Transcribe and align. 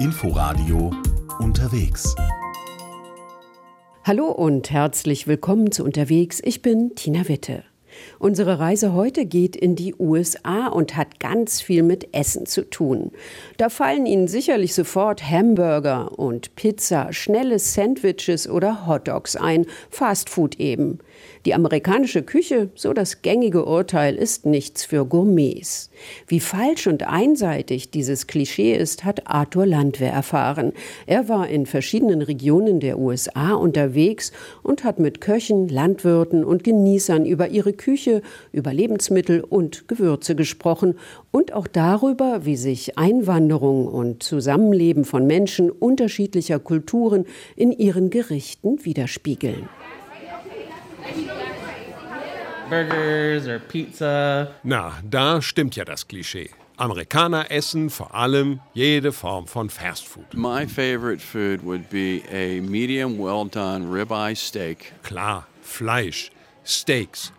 Inforadio 0.00 0.92
unterwegs. 1.40 2.14
Hallo 4.04 4.26
und 4.30 4.70
herzlich 4.70 5.26
willkommen 5.26 5.72
zu 5.72 5.82
Unterwegs. 5.82 6.40
Ich 6.44 6.62
bin 6.62 6.94
Tina 6.94 7.26
Witte. 7.26 7.64
Unsere 8.20 8.60
Reise 8.60 8.92
heute 8.92 9.26
geht 9.26 9.56
in 9.56 9.74
die 9.74 9.96
USA 9.98 10.68
und 10.68 10.96
hat 10.96 11.18
ganz 11.18 11.60
viel 11.60 11.82
mit 11.82 12.14
Essen 12.14 12.46
zu 12.46 12.62
tun. 12.70 13.10
Da 13.56 13.70
fallen 13.70 14.06
Ihnen 14.06 14.28
sicherlich 14.28 14.72
sofort 14.72 15.28
Hamburger 15.28 16.16
und 16.16 16.54
Pizza, 16.54 17.12
schnelle 17.12 17.58
Sandwiches 17.58 18.48
oder 18.48 18.86
Hotdogs 18.86 19.34
ein, 19.34 19.66
Fastfood 19.90 20.60
eben. 20.60 21.00
Die 21.46 21.54
amerikanische 21.54 22.22
Küche, 22.22 22.70
so 22.74 22.92
das 22.92 23.22
gängige 23.22 23.64
Urteil, 23.64 24.16
ist 24.16 24.44
nichts 24.44 24.84
für 24.84 25.04
Gourmets. 25.04 25.90
Wie 26.26 26.40
falsch 26.40 26.86
und 26.86 27.04
einseitig 27.04 27.90
dieses 27.90 28.26
Klischee 28.26 28.74
ist, 28.74 29.04
hat 29.04 29.26
Arthur 29.26 29.64
Landwehr 29.64 30.12
erfahren. 30.12 30.72
Er 31.06 31.28
war 31.28 31.48
in 31.48 31.66
verschiedenen 31.66 32.22
Regionen 32.22 32.80
der 32.80 32.98
USA 32.98 33.54
unterwegs 33.54 34.32
und 34.62 34.84
hat 34.84 34.98
mit 34.98 35.20
Köchen, 35.20 35.68
Landwirten 35.68 36.44
und 36.44 36.64
Genießern 36.64 37.24
über 37.24 37.48
ihre 37.48 37.72
Küche, 37.72 38.22
über 38.52 38.72
Lebensmittel 38.72 39.40
und 39.40 39.88
Gewürze 39.88 40.34
gesprochen 40.34 40.96
und 41.30 41.52
auch 41.52 41.66
darüber, 41.66 42.44
wie 42.44 42.56
sich 42.56 42.98
Einwanderung 42.98 43.86
und 43.86 44.22
Zusammenleben 44.22 45.04
von 45.04 45.26
Menschen 45.26 45.70
unterschiedlicher 45.70 46.58
Kulturen 46.58 47.26
in 47.56 47.72
ihren 47.72 48.10
Gerichten 48.10 48.84
widerspiegeln. 48.84 49.68
Burgers 52.68 53.46
or 53.46 53.58
pizza. 53.58 54.54
Na, 54.62 54.92
da 55.08 55.40
stimmt 55.40 55.76
ja 55.76 55.84
das 55.84 56.06
Klischee. 56.06 56.50
Amerikaner 56.76 57.50
essen 57.50 57.90
vor 57.90 58.14
allem 58.14 58.60
jede 58.72 59.10
Form 59.10 59.46
von 59.46 59.68
Fastfood. 59.68 60.34
My 60.34 60.66
favorite 60.66 61.20
food 61.20 61.64
would 61.64 61.88
be 61.90 62.22
a 62.30 62.60
medium 62.60 63.18
well 63.18 63.44
done 63.46 63.86
ribeye 63.90 64.36
steak. 64.36 64.92
Klar, 65.02 65.46
Fleisch, 65.62 66.30
Steaks, 66.62 67.32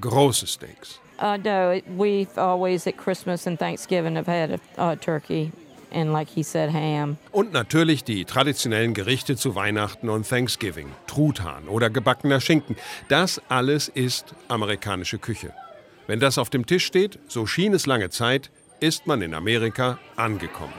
große 0.00 0.46
Steaks. 0.46 1.00
Uh, 1.18 1.38
no, 1.38 1.80
we've 1.96 2.38
always 2.38 2.86
at 2.86 2.96
Christmas 2.96 3.46
and 3.46 3.58
Thanksgiving 3.58 4.16
have 4.16 4.26
had 4.26 4.50
a, 4.52 4.60
a 4.76 4.96
turkey 4.96 5.50
and 5.96 6.12
like 6.12 6.28
he 6.28 6.42
said, 6.42 6.72
ham. 6.72 7.16
Und 7.32 7.52
natürlich 7.52 8.04
die 8.04 8.24
traditionellen 8.24 8.94
Gerichte 8.94 9.36
zu 9.36 9.54
Weihnachten 9.54 10.08
und 10.08 10.28
Thanksgiving. 10.28 10.88
Truthahn 11.06 11.68
oder 11.68 11.90
gebackener 11.90 12.40
Schinken. 12.40 12.76
Das 13.08 13.40
alles 13.48 13.88
ist 13.88 14.34
amerikanische 14.48 15.18
Küche. 15.18 15.52
Wenn 16.06 16.20
das 16.20 16.38
auf 16.38 16.50
dem 16.50 16.66
Tisch 16.66 16.84
steht, 16.84 17.18
so 17.26 17.46
schien 17.46 17.74
es 17.74 17.86
lange 17.86 18.10
Zeit, 18.10 18.50
ist 18.78 19.06
man 19.06 19.22
in 19.22 19.34
Amerika 19.34 19.98
angekommen. 20.16 20.74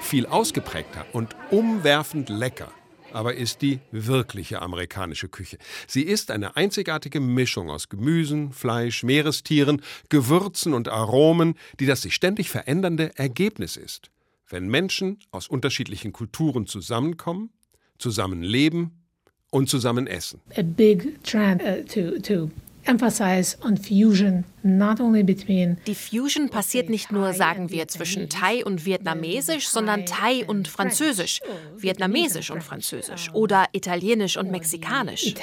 Viel 0.00 0.26
ausgeprägter 0.26 1.06
und 1.12 1.34
umwerfend 1.50 2.28
lecker 2.28 2.68
aber 3.12 3.34
ist 3.34 3.62
die 3.62 3.80
wirkliche 3.90 4.60
amerikanische 4.60 5.28
Küche. 5.28 5.56
Sie 5.86 6.02
ist 6.02 6.30
eine 6.30 6.56
einzigartige 6.56 7.20
Mischung 7.20 7.70
aus 7.70 7.88
Gemüsen, 7.88 8.52
Fleisch, 8.52 9.02
Meerestieren, 9.02 9.82
Gewürzen 10.10 10.74
und 10.74 10.88
Aromen, 10.88 11.54
die 11.80 11.86
das 11.86 12.02
sich 12.02 12.14
ständig 12.14 12.50
verändernde 12.50 13.16
Ergebnis 13.16 13.78
ist 13.78 14.10
wenn 14.48 14.68
Menschen 14.68 15.18
aus 15.30 15.48
unterschiedlichen 15.48 16.12
Kulturen 16.12 16.66
zusammenkommen, 16.66 17.50
zusammenleben 17.98 19.04
und 19.50 19.68
zusammen 19.68 20.06
essen. 20.06 20.40
A 20.56 20.62
big 20.62 21.22
trend 21.24 21.62
uh, 21.62 21.82
to, 21.84 22.18
to 22.20 22.50
die 25.86 25.94
Fusion 25.94 26.48
passiert 26.48 26.88
nicht 26.88 27.12
nur, 27.12 27.34
sagen 27.34 27.70
wir, 27.70 27.86
zwischen 27.86 28.30
Thai 28.30 28.64
und 28.64 28.86
Vietnamesisch, 28.86 29.68
sondern 29.68 30.06
Thai 30.06 30.46
und 30.46 30.68
Französisch, 30.68 31.40
Vietnamesisch 31.76 32.50
und 32.50 32.64
Französisch 32.64 33.28
oder 33.34 33.66
Italienisch 33.72 34.38
und 34.38 34.50
Mexikanisch. 34.50 35.34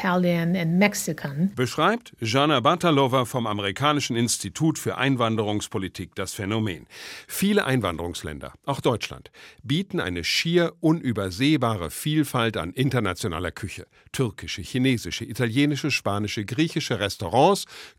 Beschreibt 1.56 2.14
Jana 2.20 2.62
Batalova 2.62 3.26
vom 3.26 3.46
Amerikanischen 3.46 4.16
Institut 4.16 4.80
für 4.80 4.98
Einwanderungspolitik 4.98 6.16
das 6.16 6.34
Phänomen. 6.34 6.88
Viele 7.28 7.66
Einwanderungsländer, 7.66 8.54
auch 8.66 8.82
Deutschland, 8.82 9.30
bieten 9.62 10.00
eine 10.00 10.24
schier 10.24 10.74
unübersehbare 10.80 11.92
Vielfalt 11.92 12.58
an 12.58 12.72
internationaler 12.72 13.52
Küche. 13.52 13.86
Türkische, 14.12 14.64
chinesische, 14.64 15.26
italienische, 15.26 15.92
spanische, 15.92 16.44
griechische 16.44 17.00
Restaurants 17.00 17.35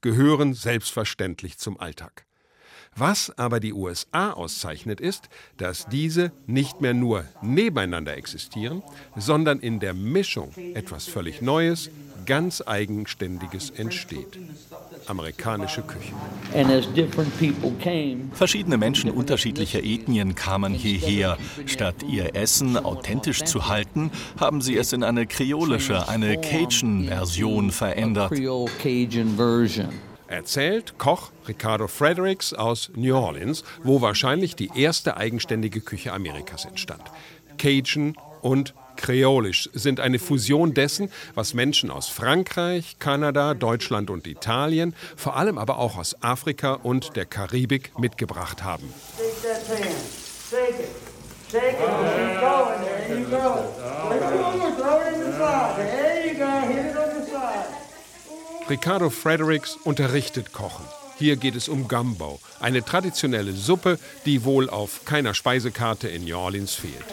gehören 0.00 0.54
selbstverständlich 0.54 0.76
selbstverständlich 0.76 1.58
zum 1.58 1.78
Alltag. 1.80 2.24
Was 2.98 3.30
aber 3.36 3.60
die 3.60 3.74
USA 3.74 4.32
auszeichnet, 4.32 5.00
ist, 5.00 5.28
dass 5.58 5.86
diese 5.86 6.32
nicht 6.46 6.80
mehr 6.80 6.94
nur 6.94 7.26
nebeneinander 7.42 8.16
existieren, 8.16 8.82
sondern 9.14 9.60
in 9.60 9.80
der 9.80 9.92
Mischung 9.92 10.54
etwas 10.74 11.06
völlig 11.06 11.42
Neues, 11.42 11.90
ganz 12.26 12.60
Eigenständiges 12.60 13.70
entsteht. 13.70 14.38
Amerikanische 15.06 15.82
Küche. 15.82 16.12
Verschiedene 18.32 18.76
Menschen 18.76 19.10
unterschiedlicher 19.10 19.82
Ethnien 19.82 20.34
kamen 20.34 20.74
hierher. 20.74 21.38
Statt 21.66 22.02
ihr 22.08 22.34
Essen 22.34 22.76
authentisch 22.76 23.44
zu 23.44 23.68
halten, 23.68 24.10
haben 24.38 24.60
sie 24.60 24.76
es 24.76 24.92
in 24.92 25.02
eine 25.02 25.26
kreolische, 25.26 26.08
eine 26.08 26.38
Cajun-Version 26.40 27.70
verändert. 27.70 28.32
Erzählt 30.28 30.98
Koch 30.98 31.30
Ricardo 31.46 31.86
Fredericks 31.86 32.52
aus 32.52 32.90
New 32.96 33.14
Orleans, 33.14 33.62
wo 33.84 34.00
wahrscheinlich 34.00 34.56
die 34.56 34.70
erste 34.74 35.16
eigenständige 35.16 35.80
Küche 35.80 36.12
Amerikas 36.12 36.64
entstand. 36.64 37.02
Cajun 37.58 38.16
und 38.42 38.74
Kreolisch 38.96 39.68
sind 39.72 40.00
eine 40.00 40.18
Fusion 40.18 40.74
dessen, 40.74 41.10
was 41.34 41.54
Menschen 41.54 41.90
aus 41.90 42.08
Frankreich, 42.08 42.96
Kanada, 42.98 43.54
Deutschland 43.54 44.10
und 44.10 44.26
Italien, 44.26 44.94
vor 45.16 45.36
allem 45.36 45.58
aber 45.58 45.78
auch 45.78 45.96
aus 45.96 46.22
Afrika 46.22 46.74
und 46.74 47.16
der 47.16 47.26
Karibik 47.26 47.98
mitgebracht 47.98 48.62
haben. 48.62 48.92
Ricardo 58.68 59.10
Fredericks 59.10 59.76
unterrichtet 59.84 60.52
Kochen. 60.52 60.84
Hier 61.18 61.36
geht 61.36 61.54
es 61.56 61.68
um 61.68 61.88
Gumbo, 61.88 62.40
eine 62.60 62.84
traditionelle 62.84 63.52
Suppe, 63.52 63.98
die 64.26 64.44
wohl 64.44 64.68
auf 64.68 65.04
keiner 65.06 65.32
Speisekarte 65.32 66.08
in 66.08 66.24
New 66.24 66.36
Orleans 66.36 66.74
fehlt. 66.74 67.06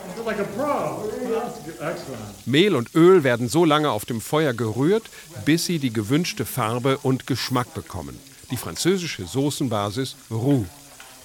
Mehl 2.45 2.75
und 2.75 2.93
Öl 2.95 3.23
werden 3.23 3.49
so 3.49 3.65
lange 3.65 3.91
auf 3.91 4.05
dem 4.05 4.21
Feuer 4.21 4.53
gerührt, 4.53 5.03
bis 5.45 5.65
sie 5.65 5.79
die 5.79 5.93
gewünschte 5.93 6.45
Farbe 6.45 6.97
und 6.99 7.27
Geschmack 7.27 7.73
bekommen. 7.73 8.17
Die 8.51 8.57
französische 8.57 9.25
Soßenbasis 9.25 10.15
Roux. 10.29 10.65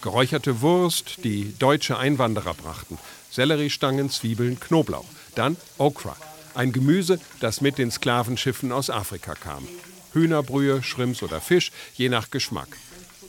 Geräucherte 0.00 0.60
Wurst, 0.60 1.24
die 1.24 1.54
deutsche 1.58 1.98
Einwanderer 1.98 2.54
brachten. 2.54 2.98
Selleriestangen, 3.30 4.10
Zwiebeln, 4.10 4.60
Knoblauch. 4.60 5.04
Dann 5.34 5.56
Okra, 5.76 6.16
ein 6.54 6.72
Gemüse, 6.72 7.18
das 7.40 7.60
mit 7.60 7.78
den 7.78 7.90
Sklavenschiffen 7.90 8.72
aus 8.72 8.90
Afrika 8.90 9.34
kam. 9.34 9.66
Hühnerbrühe, 10.12 10.82
Shrimps 10.82 11.22
oder 11.22 11.40
Fisch, 11.40 11.72
je 11.94 12.08
nach 12.08 12.30
Geschmack. 12.30 12.76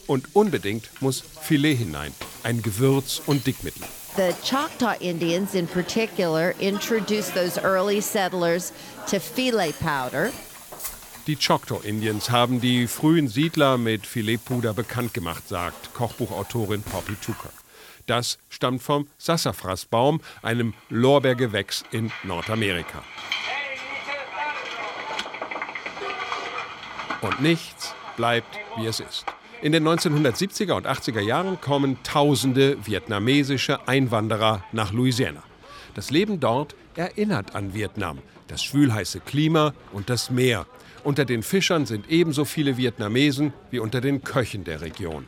Und 0.07 0.35
unbedingt 0.35 0.89
muss 1.01 1.23
Filet 1.41 1.75
hinein, 1.75 2.13
ein 2.44 2.62
Gewürz 2.62 3.22
und 3.25 3.45
Dickmittel. 3.45 3.84
The 4.16 4.34
Choctaw 4.44 4.96
Indians 5.00 5.56
in 5.56 5.68
particular 5.68 6.56
introduced 6.59 7.36
those 7.36 7.58
early 7.58 8.02
settlers 8.02 8.74
to 9.08 9.20
filet 9.20 9.74
powder. 9.80 10.31
Die 11.28 11.36
Choctaw 11.36 11.81
Indians 11.84 12.30
haben 12.31 12.59
die 12.59 12.88
frühen 12.88 13.28
Siedler 13.28 13.78
mit 13.78 14.08
Filetpuder 14.08 14.74
bekannt 14.74 15.14
gemacht, 15.14 15.48
sagt 15.48 15.94
Kochbuchautorin 15.94 16.81
Poppy 16.81 17.16
Tucker. 17.16 17.52
Das 18.08 18.40
stammt 18.50 18.81
vom 18.81 19.08
Sassafrasbaum, 19.19 20.22
einem 20.42 20.74
Lorbeergewächs 20.89 21.83
in 21.92 22.12
Nordamerika. 22.24 23.04
Und 27.22 27.42
nichts 27.42 27.94
bleibt, 28.18 28.57
wie 28.78 28.88
es 28.88 29.00
ist. 29.00 29.25
In 29.61 29.73
den 29.73 29.85
1970er 29.85 30.71
und 30.71 30.88
80er 30.88 31.19
Jahren 31.19 31.59
kommen 31.59 31.97
tausende 32.03 32.77
vietnamesische 32.85 33.89
Einwanderer 33.89 34.63
nach 34.71 34.94
Louisiana. 34.94 35.44
Das 35.95 36.11
Leben 36.11 36.39
dort 36.39 36.75
erinnert 36.95 37.56
an 37.56 37.73
Vietnam, 37.73 38.19
das 38.47 38.63
schwülheiße 38.63 39.19
Klima 39.19 39.73
und 39.91 40.09
das 40.09 40.31
Meer. 40.31 40.65
Unter 41.03 41.25
den 41.25 41.44
Fischern 41.44 41.85
sind 41.85 42.09
ebenso 42.09 42.45
viele 42.45 42.77
Vietnamesen 42.77 43.51
wie 43.69 43.79
unter 43.79 44.00
den 44.00 44.23
Köchen 44.23 44.63
der 44.63 44.79
Region. 44.79 45.27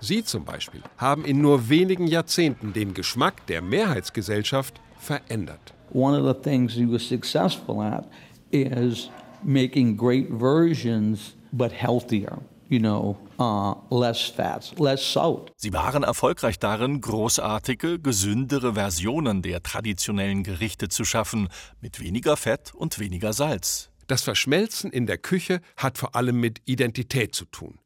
Sie 0.00 0.24
zum 0.24 0.44
Beispiel 0.44 0.82
haben 0.96 1.24
in 1.24 1.40
nur 1.40 1.68
wenigen 1.68 2.08
Jahrzehnten 2.08 2.72
den 2.72 2.92
Geschmack 2.92 3.46
der 3.46 3.62
Mehrheitsgesellschaft 3.62 4.80
verändert. 4.98 5.74
One 5.92 6.20
of 6.20 6.26
the 6.26 6.42
things 6.42 6.72
he 6.72 6.86
was 6.90 7.08
successful 7.08 7.80
at 7.80 8.04
is 8.50 9.10
making 9.44 9.96
great 9.96 10.28
versions, 10.28 11.36
but 11.52 11.70
healthier. 11.70 12.38
You 12.68 12.80
know, 12.80 13.16
Uh, 13.38 13.74
less 13.90 14.28
fats, 14.28 14.72
less 14.78 15.12
salt. 15.12 15.50
Sie 15.56 15.72
waren 15.72 16.04
erfolgreich 16.04 16.58
darin, 16.60 17.00
großartige, 17.00 17.98
gesündere 17.98 18.74
Versionen 18.74 19.42
der 19.42 19.62
traditionellen 19.62 20.44
Gerichte 20.44 20.88
zu 20.88 21.04
schaffen, 21.04 21.48
mit 21.80 22.00
weniger 22.00 22.36
Fett 22.36 22.72
und 22.74 22.98
weniger 23.00 23.32
Salz. 23.32 23.90
Das 24.06 24.22
Verschmelzen 24.22 24.92
in 24.92 25.06
der 25.06 25.18
Küche 25.18 25.60
hat 25.76 25.98
vor 25.98 26.14
allem 26.14 26.38
mit 26.38 26.60
Identität 26.66 27.34
zu 27.34 27.46
tun. 27.46 27.80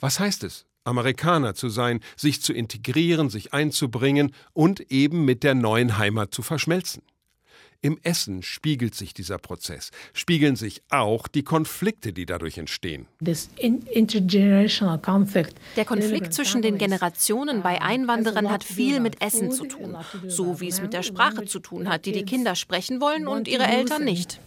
Was 0.00 0.20
heißt 0.20 0.44
es, 0.44 0.66
Amerikaner 0.84 1.54
zu 1.54 1.68
sein, 1.68 2.00
sich 2.16 2.42
zu 2.42 2.52
integrieren, 2.52 3.30
sich 3.30 3.54
einzubringen 3.54 4.34
und 4.52 4.80
eben 4.90 5.24
mit 5.24 5.44
der 5.44 5.54
neuen 5.54 5.96
Heimat 5.96 6.34
zu 6.34 6.42
verschmelzen? 6.42 7.02
Im 7.82 7.98
Essen 8.02 8.42
spiegelt 8.42 8.94
sich 8.94 9.14
dieser 9.14 9.38
Prozess, 9.38 9.90
spiegeln 10.12 10.54
sich 10.54 10.82
auch 10.90 11.28
die 11.28 11.42
Konflikte, 11.42 12.12
die 12.12 12.26
dadurch 12.26 12.58
entstehen. 12.58 13.06
Der 15.76 15.84
Konflikt 15.86 16.34
zwischen 16.34 16.60
den 16.60 16.76
Generationen 16.76 17.62
bei 17.62 17.80
Einwanderern 17.80 18.50
hat 18.50 18.64
viel 18.64 19.00
mit 19.00 19.22
Essen 19.22 19.50
zu 19.50 19.64
tun, 19.64 19.96
so 20.28 20.60
wie 20.60 20.68
es 20.68 20.82
mit 20.82 20.92
der 20.92 21.02
Sprache 21.02 21.46
zu 21.46 21.58
tun 21.58 21.88
hat, 21.88 22.04
die 22.04 22.12
die 22.12 22.24
Kinder 22.24 22.54
sprechen 22.54 23.00
wollen 23.00 23.26
und 23.26 23.48
ihre 23.48 23.64
Eltern 23.64 24.04
nicht. 24.04 24.40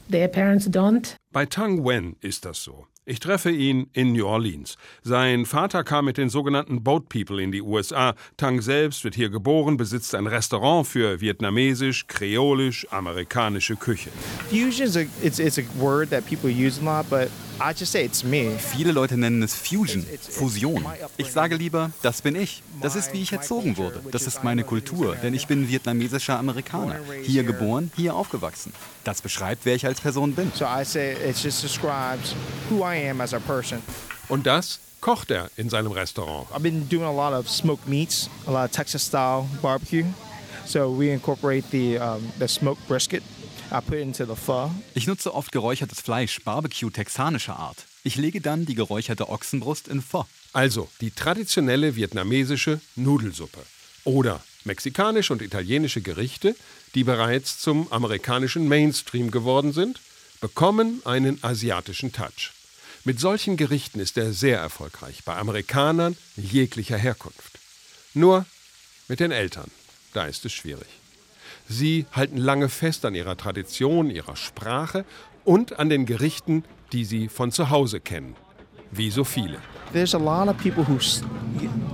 Bei 1.32 1.48
Tang 1.48 1.84
Wen 1.84 2.16
ist 2.22 2.46
das 2.46 2.62
so. 2.62 2.86
Ich 3.06 3.20
treffe 3.20 3.52
ihn 3.52 3.90
in 3.92 4.14
New 4.14 4.26
Orleans. 4.26 4.78
Sein 5.02 5.46
Vater 5.46 5.84
kam 5.84 6.06
mit 6.06 6.18
den 6.18 6.30
sogenannten 6.30 6.86
Boat 6.86 7.10
People 7.10 7.44
in 7.44 7.52
die 7.52 7.62
USA. 7.62 8.16
Tang 8.38 8.62
selbst 8.62 9.04
wird 9.04 9.16
hier 9.16 9.30
geboren, 9.30 9.76
besitzt 9.76 10.16
ein 10.16 10.26
Restaurant 10.26 10.88
für 10.88 11.20
vietnamesisch, 11.20 12.08
kreolisch, 12.08 12.88
amerikanische 12.92 13.76
Küche. 13.76 14.10
Fusion 14.50 14.88
is 14.88 14.96
a, 14.96 15.02
it's, 15.22 15.38
it's 15.38 15.58
a 15.58 15.64
word 15.78 16.12
that 16.12 16.26
people 16.26 16.50
use 16.50 16.80
a 16.80 16.86
lot, 16.86 17.10
but 17.10 17.30
I 17.60 17.78
just 17.78 17.92
say 17.92 18.06
it's 18.06 18.24
me. 18.24 18.58
Viele 18.58 18.94
Leute 18.94 19.18
nennen 19.18 19.44
es 19.44 19.54
Fusion, 19.54 20.06
Fusion. 20.22 20.86
Ich 21.18 21.30
sage 21.30 21.56
lieber, 21.58 21.92
das 22.04 22.22
bin 22.22 22.36
ich. 22.38 22.64
Das 22.82 22.96
ist, 22.96 23.12
wie 23.12 23.22
ich 23.22 23.34
erzogen 23.34 23.76
wurde. 23.76 24.02
Das 24.12 24.28
ist 24.28 24.46
meine 24.46 24.64
Kultur, 24.64 25.18
denn 25.22 25.34
ich 25.34 25.48
bin 25.48 25.68
vietnamesischer 25.68 26.40
Amerikaner. 26.40 27.02
Hier 27.24 27.44
geboren, 27.44 27.92
hier 27.98 28.16
aufgewachsen. 28.16 28.72
Das 29.04 29.22
beschreibt, 29.22 29.66
wer 29.66 29.76
ich 29.76 29.86
als 29.86 30.00
Person 30.00 30.34
bin. 30.34 30.52
So 30.56 30.66
I 30.66 30.86
say 30.86 31.14
it 31.14 31.38
just 31.38 31.64
describes 31.64 32.36
who 32.70 32.86
I 32.86 33.10
am 33.10 33.22
as 33.22 33.34
a 33.34 33.40
person. 33.40 33.82
Und 34.30 34.46
das 34.48 34.80
kocht 35.02 35.32
er 35.32 35.50
in 35.58 35.70
seinem 35.70 35.92
Restaurant. 35.92 36.48
I've 36.52 36.62
been 36.62 36.88
doing 36.88 37.04
a 37.04 37.12
lot 37.12 37.34
of 37.38 37.50
smoked 37.50 37.88
meats, 37.88 38.30
a 38.48 38.52
lot 38.52 38.66
of 38.66 38.72
Texas 38.72 39.06
style 39.06 39.46
barbecue. 39.62 40.06
So 40.66 40.90
we 40.90 41.12
incorporate 41.12 41.70
the 41.72 42.00
um, 42.00 42.32
the 42.40 42.48
smoked 42.48 42.88
brisket. 42.88 43.24
I 43.72 43.82
put 43.82 44.00
into 44.00 44.26
the 44.26 44.36
pho. 44.36 44.72
Ich 44.94 45.08
nutze 45.08 45.34
oft 45.34 45.52
geräuchertes 45.52 46.00
Fleisch, 46.00 46.40
Barbecue 46.46 46.90
texanischer 46.90 47.58
Art. 47.58 47.86
Ich 48.04 48.16
lege 48.16 48.40
dann 48.40 48.66
die 48.66 48.76
geräucherte 48.76 49.30
Ochsenbrust 49.30 49.88
in 49.88 50.02
Pho. 50.02 50.26
Also 50.54 50.88
die 51.02 51.12
traditionelle 51.12 51.96
vietnamesische 51.96 52.80
Nudelsuppe 52.96 53.60
oder 54.06 54.42
mexikanische 54.64 55.34
und 55.34 55.42
italienische 55.42 56.02
Gerichte, 56.02 56.56
die 56.96 57.04
bereits 57.04 57.60
zum 57.60 57.92
amerikanischen 57.92 58.68
Mainstream 58.68 59.32
geworden 59.32 59.74
sind, 59.74 60.00
bekommen 60.42 61.02
einen 61.06 61.44
asiatischen 61.44 62.12
Touch. 62.12 62.52
Mit 63.06 63.20
solchen 63.20 63.58
Gerichten 63.58 64.00
ist 64.00 64.18
er 64.18 64.32
sehr 64.34 64.60
erfolgreich 64.60 65.24
bei 65.26 65.36
Amerikanern 65.36 66.16
jeglicher 66.38 66.98
Herkunft. 66.98 67.60
Nur 68.14 68.46
mit 69.08 69.20
den 69.20 69.32
Eltern, 69.32 69.70
da 70.14 70.26
ist 70.26 70.46
es 70.46 70.54
schwierig. 70.54 70.88
Sie 71.68 72.06
halten 72.12 72.38
lange 72.38 72.70
fest 72.70 73.06
an 73.06 73.16
ihrer 73.16 73.38
Tradition, 73.38 74.10
ihrer 74.10 74.36
Sprache 74.36 75.06
und 75.44 75.80
an 75.80 75.90
den 75.90 76.06
Gerichten, 76.06 76.64
die 76.92 77.06
sie 77.06 77.28
von 77.28 77.52
zu 77.52 77.70
Hause 77.70 78.00
kennen. 78.00 78.36
Wie 78.92 79.10
so 79.10 79.24
viele. 79.24 79.58
There's 79.92 80.14
a 80.14 80.20
lot 80.20 80.48
of 80.48 80.58
people 80.58 80.86
who 80.86 81.00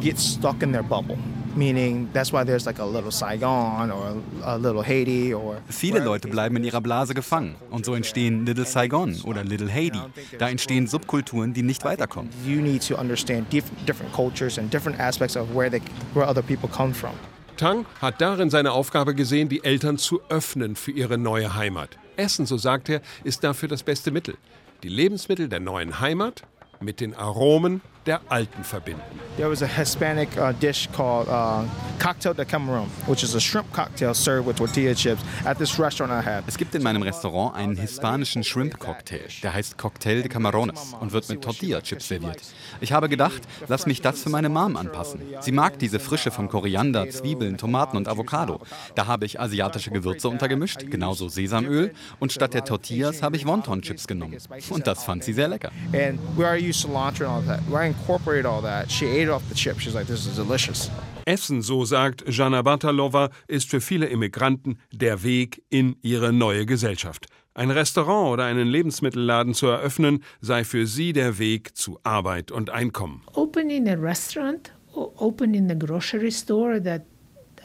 get 0.02 0.20
stuck 0.20 0.62
in 0.62 0.72
their 0.72 0.84
bubble. 0.84 1.18
Meaning 1.56 2.10
that's 2.14 2.32
why 2.32 2.44
there's 2.46 2.66
like 2.66 2.80
a 2.80 2.86
little 2.86 3.12
Saigon 3.12 3.92
or 3.92 4.18
a 4.44 4.58
little 4.58 4.84
Haiti 4.84 5.34
or 5.34 5.58
Viele 5.70 6.00
Leute 6.00 6.28
bleiben 6.28 6.56
in 6.58 6.64
ihrer 6.64 6.82
Blase 6.82 7.14
gefangen 7.14 7.56
und 7.70 7.86
so 7.86 7.94
entstehen 7.94 8.46
Little 8.46 8.66
Saigon 8.66 9.16
oder 9.24 9.44
Little 9.44 9.72
Haiti. 9.72 10.00
Da 10.38 10.50
entstehen 10.50 10.88
Subkulturen, 10.88 11.54
die 11.54 11.64
nicht 11.64 11.84
weiterkommen. 11.84 12.32
You 12.46 12.62
need 12.62 12.88
to 12.88 12.96
understand 12.96 13.52
different 13.52 14.14
cultures 14.14 14.58
and 14.58 14.72
different 14.72 15.00
aspects 15.00 15.36
of 15.36 15.56
where 15.56 15.70
they, 15.70 15.82
where 16.14 16.28
other 16.28 16.42
people 16.42 16.70
come 16.70 16.94
from. 16.94 17.12
Tang 17.58 17.86
hat 18.02 18.22
darin 18.22 18.50
seine 18.50 18.72
Aufgabe 18.72 19.14
gesehen, 19.14 19.50
die 19.50 19.64
Eltern 19.64 19.98
zu 19.98 20.22
öffnen 20.30 20.78
für 20.78 20.92
ihre 20.92 21.18
neue 21.18 21.56
Heimat. 21.56 21.98
Essen, 22.16 22.46
so 22.46 22.58
sagt 22.58 22.88
er, 22.88 23.02
ist 23.24 23.44
dafür 23.44 23.68
das 23.68 23.84
beste 23.84 24.12
Mittel. 24.12 24.36
Die 24.84 24.88
Lebensmittel 24.88 25.50
der 25.50 25.60
neuen 25.60 26.00
Heimat 26.00 26.44
mit 26.80 27.02
den 27.02 27.14
Aromen 27.14 27.82
der 28.06 28.22
alten 28.30 28.64
verbinden. 28.64 29.02
There 29.38 29.50
was 29.50 29.62
a 29.62 29.68
Hispanic 29.68 30.30
uh, 30.38 30.54
dish 30.60 30.90
called 30.92 31.28
uh, 31.28 31.64
Cocktail 32.00 32.34
de 32.34 32.46
Cameron, 32.46 32.88
which 33.08 33.24
is 33.24 33.36
a 33.36 33.40
shrimp 33.40 33.72
cocktail 33.74 34.14
served 34.14 34.48
with 34.48 34.58
tortilla 34.58 34.94
chips 34.96 35.22
at 35.46 35.58
this 35.58 35.80
restaurant 35.80 36.12
I 36.12 36.28
had. 36.28 36.44
Es 36.48 36.58
gibt 36.58 36.76
in 36.76 36.84
meinem 36.84 37.02
Restaurant 37.02 37.56
einen 37.56 37.78
hispanischen 37.78 38.44
Shrimp-Cocktail, 38.44 39.28
der 39.44 39.54
heißt 39.54 39.78
Cocktail 39.78 40.22
de 40.22 40.30
Camarones 40.30 40.96
und 41.00 41.12
wird 41.12 41.30
mit 41.30 41.42
Tortilla-Chips 41.42 42.08
serviert. 42.08 42.42
Ich 42.82 42.92
habe 42.92 43.10
gedacht, 43.10 43.42
lass 43.68 43.86
mich 43.86 44.02
das 44.02 44.22
für 44.24 44.30
meine 44.30 44.50
Mom 44.50 44.76
anpassen. 44.76 45.22
Sie 45.42 45.52
mag 45.52 45.80
diese 45.80 46.00
Frische 46.00 46.32
von 46.32 46.50
Koriander, 46.50 47.10
Zwiebeln, 47.10 47.58
Tomaten 47.58 47.98
und 47.98 48.08
Avocado. 48.08 48.60
Da 48.96 49.08
habe 49.08 49.26
ich 49.26 49.40
asiatische 49.40 49.92
Gewürze 49.92 50.30
untergemischt, 50.30 50.90
genauso 50.90 51.30
Sesamöl 51.30 51.94
und 52.20 52.32
statt 52.32 52.54
der 52.54 52.66
Tortillas 52.66 53.22
habe 53.22 53.36
ich 53.36 53.46
Wonton-Chips 53.46 54.08
genommen. 54.08 54.38
Und 54.70 54.88
das 54.88 55.04
fand 55.04 55.24
sie 55.24 55.34
sehr 55.34 55.48
lecker. 55.48 55.72
And 55.94 56.20
where 56.38 56.58
I 56.58 56.70
use 56.70 56.80
cilantro 56.80 57.28
and 57.28 57.36
all 57.36 57.42
that, 57.44 57.60
where 57.90 57.96
I 57.96 57.98
incorporate 57.98 58.46
all 58.46 58.62
that, 58.62 58.90
she 58.90 59.06
ate 59.06 59.30
off 59.30 59.48
the 59.50 59.56
chip. 59.56 59.80
She's 59.80 59.96
like, 59.96 60.08
this 60.08 60.26
is 60.26 60.36
delicious. 60.36 60.90
Essen, 61.26 61.62
so 61.62 61.86
sagt 61.86 62.24
Jana 62.28 62.62
Batalova, 62.64 63.30
ist 63.48 63.70
für 63.70 63.82
viele 63.82 64.08
Immigranten 64.08 64.78
der 64.92 65.24
Weg 65.24 65.64
in 65.70 65.96
ihre 66.02 66.34
neue 66.34 66.66
Gesellschaft. 66.66 67.28
Ein 67.54 67.72
Restaurant 67.72 68.34
oder 68.34 68.46
einen 68.46 68.68
Lebensmittelladen 68.68 69.54
zu 69.54 69.68
eröffnen, 69.68 70.24
sei 70.42 70.64
für 70.64 70.88
sie 70.88 71.14
der 71.14 71.38
Weg 71.40 71.76
zu 71.76 72.00
Arbeit 72.04 72.52
und 72.52 72.70
Einkommen. 72.70 73.22
Opening 73.34 73.88
a 73.90 73.96
restaurant 73.96 74.72
or 74.94 75.12
opening 75.18 75.70
a 75.70 75.76
grocery 75.76 76.32
store 76.32 76.82
that 76.82 77.02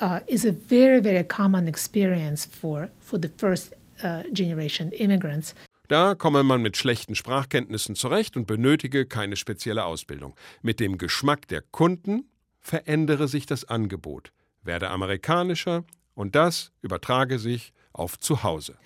uh, 0.00 0.20
is 0.26 0.44
a 0.44 0.52
very, 0.52 1.00
very 1.00 1.24
common 1.24 1.68
experience 1.68 2.44
for, 2.44 2.88
for 3.00 3.18
the 3.20 3.30
first 3.38 3.72
uh, 4.02 4.24
generation 4.32 4.90
immigrants. 4.92 5.54
Da 5.88 6.14
komme 6.14 6.42
man 6.42 6.62
mit 6.62 6.78
schlechten 6.78 7.14
Sprachkenntnissen 7.14 7.94
zurecht 7.94 8.36
und 8.36 8.46
benötige 8.46 9.04
keine 9.04 9.36
spezielle 9.36 9.84
Ausbildung. 9.84 10.34
Mit 10.62 10.80
dem 10.80 10.96
Geschmack 10.96 11.46
der 11.48 11.60
Kunden 11.60 12.30
verändere 12.58 13.28
sich 13.28 13.44
das 13.44 13.66
Angebot, 13.66 14.32
werde 14.62 14.88
amerikanischer 14.88 15.84
und 16.14 16.34
das 16.34 16.72
übertrage 16.80 17.38
sich 17.38 17.74
auf 17.92 18.18
Zuhause. 18.18 18.76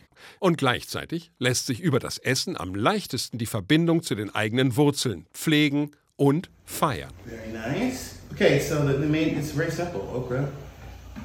Und 0.40 0.58
gleichzeitig 0.58 1.30
lässt 1.38 1.66
sich 1.66 1.80
über 1.80 2.00
das 2.00 2.18
Essen 2.18 2.56
am 2.56 2.74
leichtesten 2.74 3.38
die 3.38 3.46
Verbindung 3.46 4.02
zu 4.02 4.16
den 4.16 4.34
eigenen 4.34 4.76
Wurzeln 4.76 5.26
pflegen 5.32 5.92
und 6.16 6.50
feiern. 6.64 7.12
Very 7.24 7.52
nice. 7.52 8.16
Okay, 8.32 8.58
so 8.58 8.84
the, 8.84 8.98
the 8.98 9.06
main 9.06 9.38
it's 9.38 9.52
very 9.52 9.70
simple. 9.70 10.00
Okra, 10.00 10.48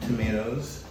tomatoes, 0.02 0.84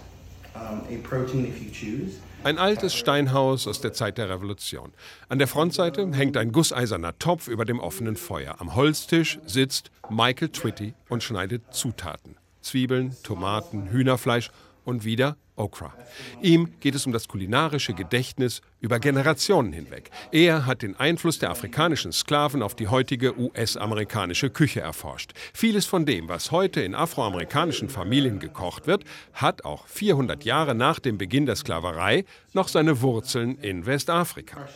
um, 0.53 0.81
a 0.89 0.97
protein 1.07 1.45
if 1.45 1.61
you 1.61 1.71
choose. 1.71 2.19
Ein 2.43 2.57
altes 2.57 2.93
Steinhaus 2.93 3.67
aus 3.67 3.79
der 3.79 3.93
Zeit 3.93 4.17
der 4.17 4.29
Revolution. 4.29 4.91
An 5.29 5.39
der 5.39 5.47
Frontseite 5.47 6.05
hängt 6.11 6.35
ein 6.35 6.51
gusseiserner 6.51 7.17
Topf 7.17 7.47
über 7.47 7.63
dem 7.63 7.79
offenen 7.79 8.17
Feuer. 8.17 8.59
Am 8.59 8.75
Holztisch 8.75 9.39
sitzt 9.45 9.91
Michael 10.09 10.49
Twitty 10.49 10.93
und 11.07 11.23
schneidet 11.23 11.73
Zutaten. 11.73 12.35
Zwiebeln, 12.59 13.15
Tomaten, 13.23 13.89
Hühnerfleisch 13.89 14.51
und 14.83 15.05
wieder 15.05 15.37
Okra. 15.55 15.93
Ihm 16.41 16.69
geht 16.79 16.95
es 16.95 17.05
um 17.05 17.11
das 17.11 17.27
kulinarische 17.27 17.93
Gedächtnis 17.93 18.61
über 18.79 18.99
Generationen 18.99 19.71
hinweg. 19.71 20.09
Er 20.31 20.65
hat 20.65 20.81
den 20.81 20.95
Einfluss 20.99 21.39
der 21.39 21.51
afrikanischen 21.51 22.11
Sklaven 22.11 22.61
auf 22.63 22.75
die 22.75 22.87
heutige 22.87 23.37
US-amerikanische 23.39 24.49
Küche 24.49 24.81
erforscht. 24.81 25.33
Vieles 25.53 25.85
von 25.85 26.05
dem, 26.05 26.27
was 26.27 26.51
heute 26.51 26.81
in 26.81 26.95
afroamerikanischen 26.95 27.89
Familien 27.89 28.39
gekocht 28.39 28.87
wird, 28.87 29.03
hat 29.33 29.63
auch 29.63 29.87
400 29.87 30.43
Jahre 30.43 30.75
nach 30.75 30.99
dem 30.99 31.17
Beginn 31.17 31.45
der 31.45 31.55
Sklaverei 31.55 32.25
noch 32.53 32.67
seine 32.67 33.01
Wurzeln 33.01 33.57
in 33.59 33.85
Westafrika. 33.85 34.67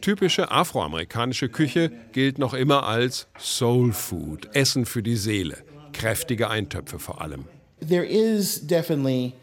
Typische 0.00 0.50
afroamerikanische 0.50 1.48
Küche 1.48 1.90
gilt 2.12 2.38
noch 2.38 2.54
immer 2.54 2.84
als 2.84 3.26
Soul 3.38 3.92
Food, 3.92 4.54
Essen 4.54 4.86
für 4.86 5.02
die 5.02 5.16
Seele, 5.16 5.58
kräftige 5.92 6.48
Eintöpfe 6.48 6.98
vor 6.98 7.20
allem. 7.20 7.46
There 7.80 8.04
is 8.04 8.66
definitely 8.66 9.34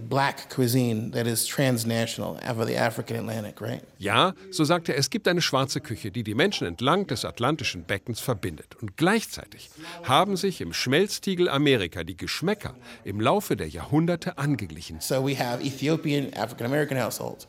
black 0.00 0.48
cuisine 0.48 1.10
that 1.12 1.26
is 1.26 1.46
transnational 1.46 2.38
over 2.48 2.66
the 2.66 2.76
African 2.76 3.16
Atlantic, 3.16 3.60
right? 3.60 3.82
Ja, 3.98 4.34
so 4.50 4.64
sagt 4.64 4.88
er, 4.88 4.96
es 4.96 5.10
gibt 5.10 5.28
eine 5.28 5.40
schwarze 5.40 5.80
Küche, 5.80 6.10
die 6.10 6.22
die 6.22 6.34
Menschen 6.34 6.66
entlang 6.66 7.06
des 7.06 7.24
atlantischen 7.24 7.84
Beckens 7.84 8.20
verbindet. 8.20 8.76
Und 8.80 8.96
gleichzeitig 8.96 9.70
haben 10.04 10.36
sich 10.36 10.60
im 10.60 10.72
Schmelztiegel 10.72 11.48
Amerika 11.48 12.04
die 12.04 12.16
Geschmäcker 12.16 12.74
im 13.04 13.20
Laufe 13.20 13.56
der 13.56 13.68
Jahrhunderte 13.68 14.38
angeglichen. 14.38 15.00
So 15.00 15.26
we 15.26 15.38
have 15.38 15.62
Ethiopian 15.62 16.32
African 16.34 16.66
American 16.66 16.98
households. 16.98 17.46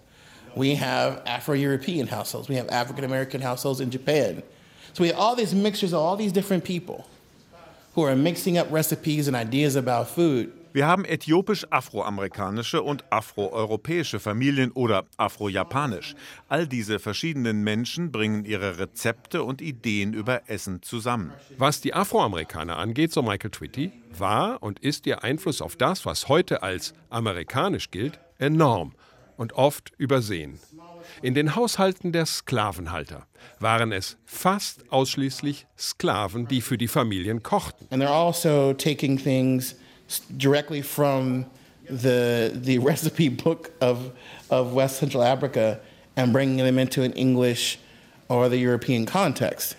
We 0.55 0.75
have 0.75 1.21
Afro-European 1.25 2.09
households. 2.09 2.47
We 2.47 2.55
have 2.55 2.69
African 2.69 3.03
American 3.03 3.41
households 3.41 3.81
in 3.81 3.91
Japan. 3.91 4.41
So 4.93 5.03
we 5.03 5.09
have 5.09 5.19
all 5.19 5.35
these 5.35 5.53
mixtures 5.53 5.91
of 5.91 5.99
all 5.99 6.15
these 6.15 6.31
different 6.31 6.63
people 6.63 7.05
who 7.95 8.03
are 8.03 8.15
mixing 8.15 8.57
up 8.57 8.71
recipes 8.71 9.27
and 9.27 9.35
ideas 9.35 9.75
about 9.75 10.07
food. 10.07 10.51
Wir 10.75 10.87
haben 10.87 11.05
äthiopisch-afroamerikanische 11.05 12.81
und 12.81 13.05
afroeuropäische 13.09 14.19
Familien 14.19 14.73
oder 14.73 15.05
afro-japanisch. 15.15 16.15
All 16.49 16.67
diese 16.67 16.99
verschiedenen 16.99 17.63
Menschen 17.63 18.11
bringen 18.11 18.43
ihre 18.43 18.77
Rezepte 18.77 19.43
und 19.43 19.61
Ideen 19.61 20.13
über 20.13 20.49
Essen 20.49 20.81
zusammen. 20.81 21.31
Was 21.57 21.79
die 21.79 21.93
Afroamerikaner 21.93 22.77
angeht, 22.77 23.13
so 23.13 23.21
Michael 23.21 23.51
Twitty, 23.51 23.93
war 24.17 24.61
und 24.61 24.79
ist 24.79 25.07
ihr 25.07 25.23
Einfluss 25.23 25.61
auf 25.61 25.77
das, 25.77 26.05
was 26.05 26.27
heute 26.27 26.61
als 26.61 26.93
amerikanisch 27.09 27.89
gilt, 27.89 28.19
enorm 28.37 28.95
und 29.37 29.53
oft 29.53 29.93
übersehen. 29.97 30.59
In 31.21 31.35
den 31.35 31.55
Haushalten 31.55 32.11
der 32.11 32.25
Sklavenhalter 32.25 33.27
waren 33.61 33.93
es 33.93 34.17
fast 34.25 34.91
ausschließlich 34.91 35.67
Sklaven, 35.77 36.49
die 36.49 36.59
für 36.59 36.77
die 36.77 36.89
Familien 36.89 37.43
kochten. 37.43 37.87
And 37.91 38.03
they're 38.03 38.09
also 38.09 38.73
taking 38.73 39.17
things 39.17 39.77
directly 40.37 40.81
from 40.81 41.45
the, 41.89 42.51
the 42.53 42.77
recipe 42.91 43.29
book 43.29 43.71
of, 43.81 44.11
of 44.49 44.73
West 44.73 44.97
Central 44.97 45.23
Africa 45.23 45.79
and 46.15 46.31
bringing 46.31 46.57
them 46.57 46.79
into 46.79 47.03
an 47.03 47.13
English 47.13 47.79
or 48.29 48.49
the 48.49 48.57
European 48.57 49.05
context. 49.05 49.75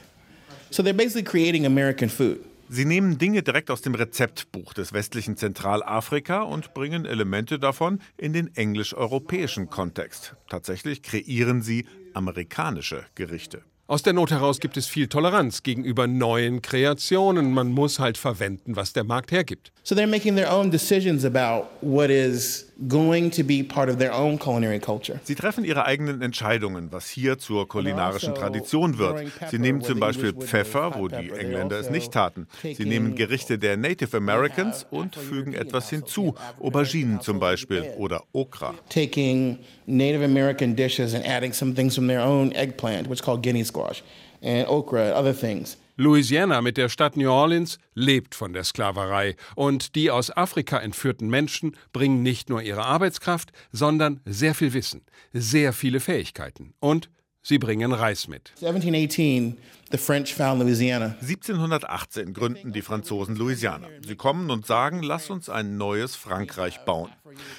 So 0.70 0.82
they're 0.82 0.94
basically 0.94 1.22
creating 1.22 1.66
American 1.66 2.08
food. 2.08 2.44
Sie 2.68 2.84
nehmen 2.84 3.16
Dinge 3.16 3.44
direkt 3.44 3.70
aus 3.70 3.80
dem 3.80 3.94
Rezeptbuch 3.94 4.74
des 4.74 4.92
westlichen 4.92 5.36
Zentralafrika 5.36 6.42
und 6.42 6.74
bringen 6.74 7.04
Elemente 7.04 7.60
davon 7.60 8.00
in 8.16 8.32
den 8.32 8.54
englisch-europäischen 8.56 9.70
Kontext. 9.70 10.34
Tatsächlich 10.48 11.02
kreieren 11.02 11.62
sie 11.62 11.86
amerikanische 12.12 13.04
Gerichte. 13.14 13.62
Aus 13.88 14.02
der 14.02 14.14
Not 14.14 14.32
heraus 14.32 14.58
gibt 14.58 14.76
es 14.76 14.88
viel 14.88 15.06
Toleranz 15.06 15.62
gegenüber 15.62 16.08
neuen 16.08 16.60
Kreationen. 16.60 17.52
Man 17.52 17.70
muss 17.70 18.00
halt 18.00 18.18
verwenden, 18.18 18.74
was 18.74 18.92
der 18.92 19.04
Markt 19.04 19.30
hergibt. 19.30 19.70
So 19.84 19.94
they're 19.94 20.08
making 20.08 20.34
their 20.34 20.52
own 20.52 20.72
decisions 20.72 21.24
about 21.24 21.68
what 21.82 22.10
is 22.10 22.66
going 22.88 23.30
to 23.30 23.42
be 23.42 23.62
part 23.62 23.88
of 23.88 23.98
their 23.98 24.12
own 24.12 24.38
culinary 24.38 24.78
culture. 24.78 25.18
Sie 25.24 25.34
treffen 25.34 25.64
ihre 25.64 25.86
eigenen 25.86 26.20
Entscheidungen, 26.20 26.92
was 26.92 27.08
hier 27.08 27.38
zur 27.38 27.66
kulinarischen 27.68 28.34
Tradition 28.34 28.98
wird. 28.98 29.26
Sie 29.50 29.58
nehmen 29.58 29.80
zum 29.80 29.98
Beispiel 29.98 30.32
Pfeffer, 30.34 30.94
wo 30.96 31.08
die 31.08 31.30
Engländer 31.30 31.78
es 31.78 31.90
nicht 31.90 32.12
taten. 32.12 32.46
Sie 32.62 32.84
nehmen 32.84 33.14
Gerichte 33.14 33.58
der 33.58 33.76
Native 33.76 34.16
Americans 34.16 34.86
und 34.90 35.16
fügen 35.16 35.54
etwas 35.54 35.88
hinzu, 35.88 36.34
Auberginen 36.60 37.20
zum 37.20 37.40
Beispiel 37.40 37.92
oder 37.96 38.24
Okra. 38.32 38.74
Taking 38.90 39.58
Native 39.86 40.24
American 40.24 40.76
dishes 40.76 41.14
and 41.14 41.26
adding 41.26 41.52
some 41.52 41.74
things 41.74 41.94
from 41.94 42.08
their 42.08 42.20
own 42.20 42.52
eggplant, 42.52 43.08
which 43.08 43.20
is 43.20 43.24
called 43.24 43.42
guinea 43.42 43.64
squash, 43.64 44.02
and 44.42 44.66
okra, 44.68 45.12
other 45.12 45.34
things. 45.34 45.78
Louisiana 45.98 46.60
mit 46.60 46.76
der 46.76 46.90
Stadt 46.90 47.16
New 47.16 47.30
Orleans 47.30 47.78
lebt 47.94 48.34
von 48.34 48.52
der 48.52 48.64
Sklaverei 48.64 49.34
und 49.54 49.94
die 49.94 50.10
aus 50.10 50.30
Afrika 50.30 50.78
entführten 50.78 51.30
Menschen 51.30 51.74
bringen 51.94 52.22
nicht 52.22 52.50
nur 52.50 52.60
ihre 52.60 52.84
Arbeitskraft, 52.84 53.50
sondern 53.72 54.20
sehr 54.26 54.54
viel 54.54 54.74
Wissen, 54.74 55.06
sehr 55.32 55.72
viele 55.72 56.00
Fähigkeiten 56.00 56.74
und 56.80 57.08
sie 57.40 57.58
bringen 57.58 57.92
Reis 57.92 58.28
mit. 58.28 58.52
1718, 58.56 59.56
the 59.90 59.96
French 59.96 60.34
found 60.34 60.60
Louisiana. 60.60 61.16
1718 61.22 62.34
gründen 62.34 62.74
die 62.74 62.82
Franzosen 62.82 63.34
Louisiana. 63.34 63.88
Sie 64.06 64.16
kommen 64.16 64.50
und 64.50 64.66
sagen, 64.66 65.02
lass 65.02 65.30
uns 65.30 65.48
ein 65.48 65.78
neues 65.78 66.14
Frankreich 66.14 66.84
bauen. 66.84 67.10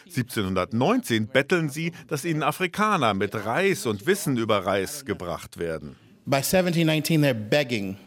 1719 0.05 1.25
betteln 1.25 1.69
sie, 1.69 1.91
dass 2.07 2.23
ihnen 2.23 2.43
Afrikaner 2.43 3.15
mit 3.15 3.33
Reis 3.33 3.87
und 3.87 4.05
Wissen 4.05 4.37
über 4.37 4.63
Reis 4.63 5.05
gebracht 5.05 5.57
werden. 5.57 5.95
By 6.27 6.37
1719 6.37 7.23
they're 7.23 7.33
begging 7.33 7.97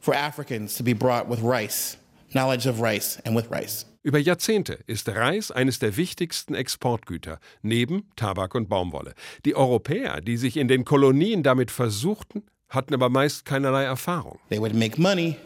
for 0.00 0.14
Africans 0.14 0.76
to 0.76 0.82
be 0.82 0.92
brought 0.92 1.28
with 1.28 1.40
rice, 1.42 1.96
knowledge 2.34 2.66
of 2.66 2.80
rice 2.80 3.20
and 3.24 3.34
with 3.36 3.50
rice. 3.50 3.84
Über 4.04 4.18
Jahrzehnte 4.18 4.78
ist 4.86 5.08
Reis 5.08 5.50
eines 5.50 5.80
der 5.80 5.96
wichtigsten 5.96 6.54
Exportgüter, 6.54 7.40
neben 7.62 8.04
Tabak 8.16 8.54
und 8.54 8.68
Baumwolle. 8.68 9.14
Die 9.44 9.54
Europäer, 9.54 10.20
die 10.20 10.36
sich 10.36 10.56
in 10.56 10.68
den 10.68 10.84
Kolonien 10.84 11.42
damit 11.42 11.70
versuchten, 11.70 12.42
hatten 12.68 12.94
aber 12.94 13.08
meist 13.10 13.44
keinerlei 13.44 13.84
Erfahrung. 13.84 14.38
They 14.48 14.60
would 14.60 14.74
make 14.74 15.00
money, 15.00 15.36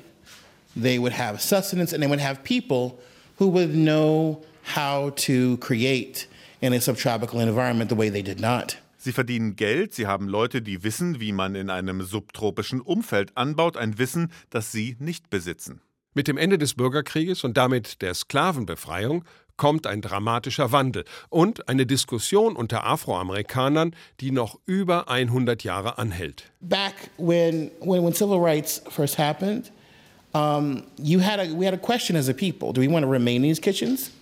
they 0.80 0.98
would 0.98 1.18
have 1.18 1.40
sustenance, 1.40 1.92
and 1.92 2.02
they 2.02 2.08
would 2.08 2.20
have 2.20 2.42
people 2.44 2.98
who 3.38 3.48
would 3.48 3.74
know 3.74 4.42
how 4.74 5.10
to 5.10 5.56
create 5.58 6.28
in 6.60 6.72
a 6.72 6.80
subtropical 6.80 7.40
environment 7.40 7.90
the 7.90 7.96
way 7.96 8.10
they 8.10 8.22
did 8.22 8.40
not. 8.40 8.76
Sie 9.04 9.10
verdienen 9.10 9.56
Geld, 9.56 9.92
sie 9.94 10.06
haben 10.06 10.28
Leute, 10.28 10.62
die 10.62 10.84
wissen, 10.84 11.18
wie 11.18 11.32
man 11.32 11.56
in 11.56 11.70
einem 11.70 12.02
subtropischen 12.02 12.80
Umfeld 12.80 13.36
anbaut, 13.36 13.76
ein 13.76 13.98
Wissen, 13.98 14.30
das 14.48 14.70
sie 14.70 14.94
nicht 15.00 15.28
besitzen. 15.28 15.80
Mit 16.14 16.28
dem 16.28 16.36
Ende 16.36 16.56
des 16.56 16.74
Bürgerkrieges 16.74 17.42
und 17.42 17.56
damit 17.56 18.00
der 18.00 18.14
Sklavenbefreiung 18.14 19.24
kommt 19.56 19.88
ein 19.88 20.02
dramatischer 20.02 20.70
Wandel 20.70 21.04
und 21.30 21.68
eine 21.68 21.84
Diskussion 21.84 22.54
unter 22.54 22.86
Afroamerikanern, 22.86 23.96
die 24.20 24.30
noch 24.30 24.60
über 24.66 25.08
100 25.08 25.64
Jahre 25.64 25.98
anhält. 25.98 26.52
Back 26.60 26.94
when, 27.18 27.72
when, 27.80 28.04
when 28.04 28.14
civil 28.14 28.38
rights 28.38 28.82
first 28.88 29.18
happened, 29.18 29.72
um, 30.32 30.84
you 30.96 31.18
had 31.18 31.40
a, 31.40 31.52
we 31.52 31.66
had 31.66 31.74
a 31.74 31.76
question 31.76 32.16
as 32.16 32.28
a 32.28 32.34
people 32.34 32.72
do 32.72 32.80
we 32.80 32.86
want 32.86 33.04
to 33.04 33.10
remain 33.10 33.42
in 33.42 33.48
these 33.50 33.60
kitchens? 33.60 34.12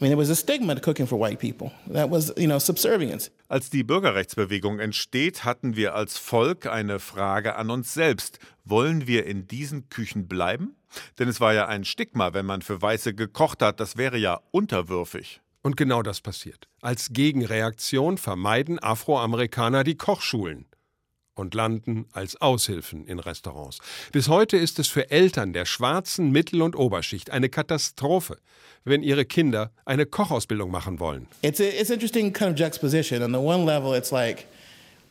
I 0.00 0.04
mean, 0.04 0.10
there 0.10 0.18
was 0.18 0.30
a 0.30 0.36
stigma 0.36 0.74
to 0.74 0.80
cooking 0.80 1.06
for 1.06 1.14
white 1.16 1.38
people. 1.38 1.70
That 1.86 2.10
was, 2.10 2.32
you 2.36 2.48
know, 2.48 2.58
subservience. 2.58 3.30
Als 3.48 3.70
die 3.70 3.84
Bürgerrechtsbewegung 3.84 4.80
entsteht, 4.80 5.44
hatten 5.44 5.76
wir 5.76 5.94
als 5.94 6.18
Volk 6.18 6.66
eine 6.66 6.98
Frage 6.98 7.54
an 7.54 7.70
uns 7.70 7.94
selbst. 7.94 8.40
Wollen 8.64 9.06
wir 9.06 9.24
in 9.26 9.46
diesen 9.46 9.88
Küchen 9.88 10.26
bleiben? 10.26 10.74
Denn 11.18 11.28
es 11.28 11.40
war 11.40 11.54
ja 11.54 11.66
ein 11.66 11.84
Stigma, 11.84 12.34
wenn 12.34 12.46
man 12.46 12.62
für 12.62 12.82
Weiße 12.82 13.14
gekocht 13.14 13.62
hat, 13.62 13.78
das 13.78 13.96
wäre 13.96 14.18
ja 14.18 14.40
unterwürfig. 14.50 15.40
Und 15.62 15.76
genau 15.76 16.02
das 16.02 16.20
passiert. 16.20 16.68
Als 16.80 17.10
Gegenreaktion 17.12 18.18
vermeiden 18.18 18.80
Afroamerikaner 18.80 19.84
die 19.84 19.96
Kochschulen 19.96 20.66
und 21.36 21.54
landen 21.54 22.06
als 22.12 22.40
Aushilfen 22.40 23.06
in 23.06 23.20
Restaurants. 23.20 23.78
Bis 24.10 24.28
heute 24.28 24.56
ist 24.56 24.80
es 24.80 24.88
für 24.88 25.10
Eltern 25.10 25.52
der 25.52 25.66
schwarzen 25.66 26.32
Mittel- 26.32 26.62
und 26.62 26.74
Oberschicht 26.74 27.30
eine 27.30 27.48
Katastrophe, 27.48 28.38
wenn 28.84 29.02
ihre 29.02 29.24
Kinder 29.24 29.70
eine 29.84 30.06
Kochausbildung 30.06 30.70
machen 30.70 30.98
wollen. 30.98 31.28
It's, 31.42 31.60
a, 31.60 31.64
it's 31.64 31.90
interesting 31.90 32.32
kind 32.32 32.52
of 32.52 32.58
juxtaposition. 32.58 33.22
On 33.22 33.32
the 33.32 33.38
one 33.38 33.64
level, 33.64 33.94
it's 33.94 34.10
like 34.10 34.46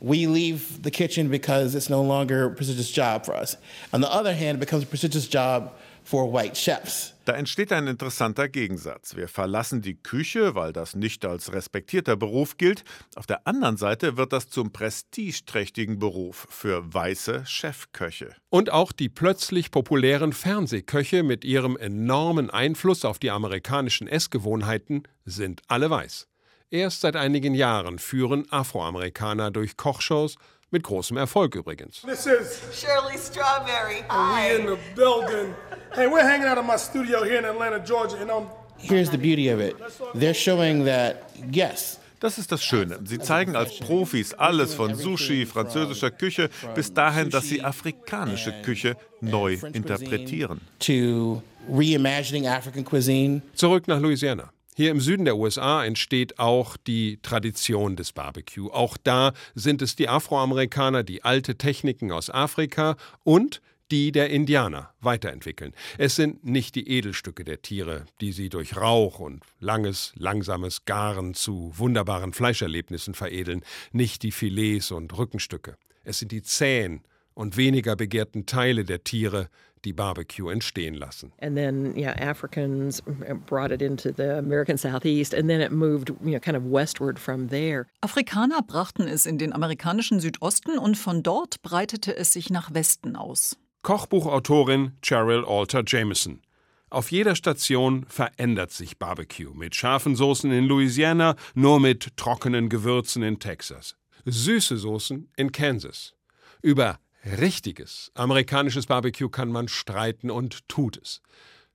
we 0.02 0.28
leave 0.28 0.82
the 0.84 0.92
kitchen 0.92 1.30
because 1.30 1.76
it's 1.76 1.90
no 1.90 2.04
longer 2.04 2.48
a 2.48 2.50
prestigious 2.50 2.92
job 2.92 3.26
for 3.26 3.36
us. 3.36 3.58
On 3.94 4.02
the 4.02 4.10
other 4.10 4.34
hand, 4.34 4.58
it 4.58 4.60
becomes 4.60 4.84
a 4.84 4.88
prestigious 4.88 5.28
job 5.28 5.72
for 6.04 6.26
white 6.26 6.58
chefs. 6.58 7.15
Da 7.26 7.34
entsteht 7.34 7.74
ein 7.74 7.88
interessanter 7.88 8.48
Gegensatz. 8.48 9.16
Wir 9.16 9.28
verlassen 9.28 9.82
die 9.82 9.96
Küche, 9.96 10.54
weil 10.54 10.72
das 10.74 10.96
nicht 10.96 11.26
als 11.26 11.52
respektierter 11.52 12.16
Beruf 12.16 12.58
gilt. 12.58 12.84
Auf 13.16 13.26
der 13.26 13.48
anderen 13.48 13.78
Seite 13.78 14.16
wird 14.16 14.32
das 14.32 14.48
zum 14.48 14.72
prestigeträchtigen 14.72 15.98
Beruf 15.98 16.46
für 16.52 16.94
weiße 16.94 17.44
Chefköche. 17.48 18.36
Und 18.50 18.72
auch 18.72 18.92
die 18.92 19.10
plötzlich 19.10 19.72
populären 19.72 20.34
Fernsehköche 20.34 21.24
mit 21.24 21.44
ihrem 21.44 21.78
enormen 21.78 22.52
Einfluss 22.52 23.04
auf 23.04 23.18
die 23.18 23.32
amerikanischen 23.32 24.08
Essgewohnheiten 24.08 25.02
sind 25.26 25.64
alle 25.68 25.90
weiß. 25.90 26.28
Erst 26.70 27.02
seit 27.02 27.16
einigen 27.16 27.56
Jahren 27.56 27.98
führen 27.98 28.52
Afroamerikaner 28.52 29.50
durch 29.50 29.78
Kochshows 29.78 30.36
mit 30.72 30.84
großem 30.84 31.18
Erfolg 31.18 31.56
übrigens. 31.56 32.02
This 32.02 32.26
is 32.26 32.60
Shirley 32.74 33.18
Strawberry. 33.18 34.04
We 34.10 34.56
in 34.56 34.68
the 34.68 34.78
building. 34.96 35.54
Hey, 35.94 36.08
we're 36.08 36.24
hanging 36.24 36.48
out 36.48 36.58
in 36.58 36.66
my 36.66 36.78
studio 36.78 37.24
here 37.24 37.38
in 37.38 37.46
Atlanta, 37.46 37.80
Georgia, 37.80 38.18
and 38.18 38.30
I'm. 38.30 38.48
Here's 38.78 39.10
the 39.10 39.18
beauty 39.18 39.50
of 39.50 39.60
it. 39.62 39.76
They're 40.14 40.34
showing 40.34 40.86
that 40.86 41.32
yes, 41.52 42.00
Das 42.20 42.38
ist 42.38 42.52
das 42.52 42.64
Schöne. 42.64 43.00
Sie 43.06 43.20
zeigen 43.20 43.56
als 43.56 43.80
Profis 43.80 44.34
alles 44.34 44.74
von 44.74 44.96
Sushi, 44.96 45.46
französischer 45.46 46.12
Küche 46.12 46.50
bis 46.74 46.94
dahin, 46.94 47.30
dass 47.30 47.48
sie 47.48 47.62
afrikanische 47.62 48.52
Küche 48.64 48.98
neu 49.22 49.58
interpretieren. 49.74 50.62
To 50.80 51.42
reimagining 51.70 52.48
African 52.48 52.84
cuisine. 52.84 53.42
Zurück 53.54 53.88
nach 53.88 54.00
Louisiana. 54.00 54.52
Hier 54.78 54.92
im 54.92 55.00
Süden 55.00 55.24
der 55.24 55.38
USA 55.38 55.86
entsteht 55.86 56.38
auch 56.38 56.76
die 56.76 57.20
Tradition 57.22 57.96
des 57.96 58.12
Barbecue. 58.12 58.70
Auch 58.70 58.98
da 59.02 59.32
sind 59.54 59.82
es 59.82 59.96
die 59.96 60.10
Afroamerikaner, 60.10 61.04
die 61.04 61.24
alte 61.24 61.58
Techniken 61.58 62.12
aus 62.12 62.30
Afrika 62.30 62.98
und 63.24 63.62
die 63.90 64.12
der 64.12 64.32
Indianer 64.32 64.94
weiterentwickeln. 65.00 65.72
Es 65.98 66.18
sind 66.18 66.44
nicht 66.44 66.76
die 66.76 66.90
Edelstücke 66.90 67.46
der 67.46 67.62
Tiere, 67.62 68.06
die 68.20 68.34
sie 68.34 68.50
durch 68.50 68.76
Rauch 68.76 69.20
und 69.20 69.44
langes, 69.62 70.12
langsames 70.18 70.84
Garen 70.84 71.36
zu 71.36 71.72
wunderbaren 71.78 72.34
Fleischerlebnissen 72.34 73.14
veredeln, 73.14 73.62
nicht 73.94 74.24
die 74.24 74.32
Filets 74.34 74.92
und 74.92 75.18
Rückenstücke. 75.18 75.78
Es 76.04 76.20
sind 76.20 76.34
die 76.34 76.44
zähen 76.44 77.02
und 77.34 77.56
weniger 77.56 77.96
begehrten 77.96 78.46
Teile 78.46 78.84
der 78.84 79.06
Tiere, 79.06 79.48
die 79.86 79.94
Barbecue 79.94 80.50
entstehen 80.50 80.96
lassen. 80.96 81.32
And 81.40 81.56
then, 81.56 81.96
yeah, 81.96 82.12
Africans 82.20 83.02
brought 83.46 83.72
it 83.72 83.82
into 83.82 84.12
the 84.12 84.38
American 84.38 84.78
Southeast 84.78 85.34
and 85.34 85.50
then 85.50 85.62
it 85.62 85.72
moved, 85.72 86.10
you 86.24 86.32
know, 86.32 86.40
kind 86.40 86.58
of 86.58 86.64
westward 86.64 87.20
from 87.20 87.50
there. 87.50 87.86
Afrikaner 88.02 88.62
brachten 88.62 89.08
es 89.08 89.26
in 89.26 89.38
den 89.38 89.54
amerikanischen 89.54 90.20
Südosten 90.20 90.78
und 90.78 90.98
von 90.98 91.24
dort 91.24 91.62
breitete 91.62 92.16
es 92.16 92.34
sich 92.34 92.50
nach 92.50 92.74
Westen 92.74 93.16
aus. 93.16 93.58
Kochbuchautorin 93.84 94.94
Cheryl 95.02 95.46
Alter 95.46 95.84
Jameson. 95.86 96.42
Auf 96.90 97.12
jeder 97.12 97.36
Station 97.36 98.06
verändert 98.08 98.72
sich 98.72 98.98
Barbecue. 98.98 99.54
Mit 99.54 99.76
scharfen 99.76 100.16
Soßen 100.16 100.52
in 100.52 100.66
Louisiana, 100.66 101.36
nur 101.54 101.80
mit 101.80 102.16
trockenen 102.16 102.70
Gewürzen 102.70 103.22
in 103.22 103.40
Texas. 103.40 103.96
Süße 104.26 104.78
Soßen 104.78 105.30
in 105.36 105.52
Kansas. 105.52 106.14
Über 106.62 106.98
richtiges 107.26 108.12
amerikanisches 108.14 108.86
Barbecue 108.86 109.30
kann 109.30 109.52
man 109.52 109.68
streiten 109.68 110.30
und 110.30 110.68
tut 110.68 110.98
es. 110.98 111.22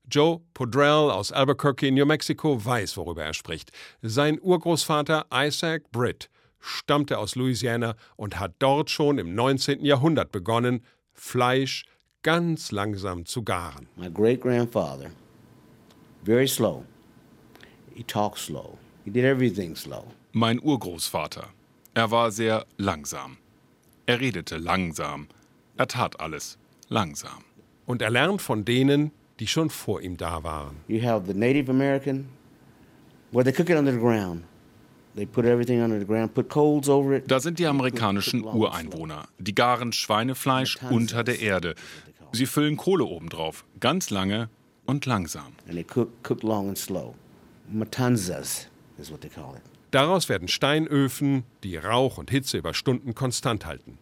Joe 0.09 0.41
Podrell 0.55 1.11
aus 1.11 1.31
Albuquerque, 1.33 1.91
New 1.93 2.07
Mexico, 2.07 2.65
weiß, 2.65 2.97
worüber 2.97 3.25
er 3.25 3.35
spricht. 3.35 3.71
Sein 4.03 4.41
Urgroßvater 4.41 5.27
Isaac 5.33 5.91
Britt 5.93 6.31
stammte 6.59 7.19
aus 7.19 7.37
Louisiana 7.37 7.95
und 8.17 8.39
hat 8.39 8.55
dort 8.59 8.91
schon 8.91 9.19
im 9.19 9.35
19. 9.35 9.85
Jahrhundert 9.85 10.33
begonnen, 10.33 10.85
Fleisch 11.13 11.85
ganz 12.23 12.73
langsam 12.73 13.27
zu 13.27 13.43
garen. 13.43 13.89
My 13.97 14.11
great 14.11 14.41
grandfather, 14.41 15.11
very 16.25 16.49
slow. 16.49 16.85
He 17.95 18.03
talked 18.03 18.39
slow. 18.39 18.79
He 19.05 19.11
did 19.11 19.25
everything 19.25 19.77
slow. 19.77 20.05
Mein 20.33 20.59
Urgroßvater. 20.61 21.49
Er 21.95 22.11
war 22.11 22.31
sehr 22.31 22.67
langsam. 22.79 23.39
Er 24.07 24.21
redete 24.21 24.57
langsam. 24.57 25.29
Er 25.81 25.89
tat 25.89 26.21
alles 26.21 26.59
langsam. 26.91 27.43
Und 27.87 28.03
er 28.03 28.11
lernt 28.11 28.43
von 28.43 28.67
denen, 28.67 29.13
die 29.39 29.47
schon 29.47 29.71
vor 29.71 30.03
ihm 30.03 30.19
da 30.19 30.45
waren. 30.45 30.77
You 30.89 31.03
have 31.03 31.25
the 31.27 31.33
Native 31.33 31.71
American, 31.71 32.29
where 33.33 33.43
they 33.43 33.51
cook 33.51 33.71
it 33.71 33.79
under 33.79 33.91
the 33.91 33.99
ground. 33.99 34.43
Da 37.27 37.41
sind 37.41 37.59
die 37.59 37.67
amerikanischen 37.67 38.45
Ureinwohner. 38.45 39.27
Die 39.39 39.55
garen 39.55 39.95
Schweinefleisch 39.95 40.77
unter 40.91 41.25
der 41.25 41.41
Erde. 41.41 41.75
Sie 42.33 42.45
füllen 42.45 42.77
Kohle 42.77 43.07
obendrauf, 43.07 43.65
ganz 43.81 44.11
lange 44.11 44.51
und 44.85 45.07
langsam. 45.07 45.55
Daraus 49.91 50.29
werden 50.29 50.49
Steinöfen, 50.49 51.45
die 51.65 51.77
Rauch 51.77 52.19
und 52.19 52.31
Hitze 52.31 52.59
über 52.59 52.75
Stunden 52.75 53.15
konstant 53.15 53.65
halten. 53.65 53.99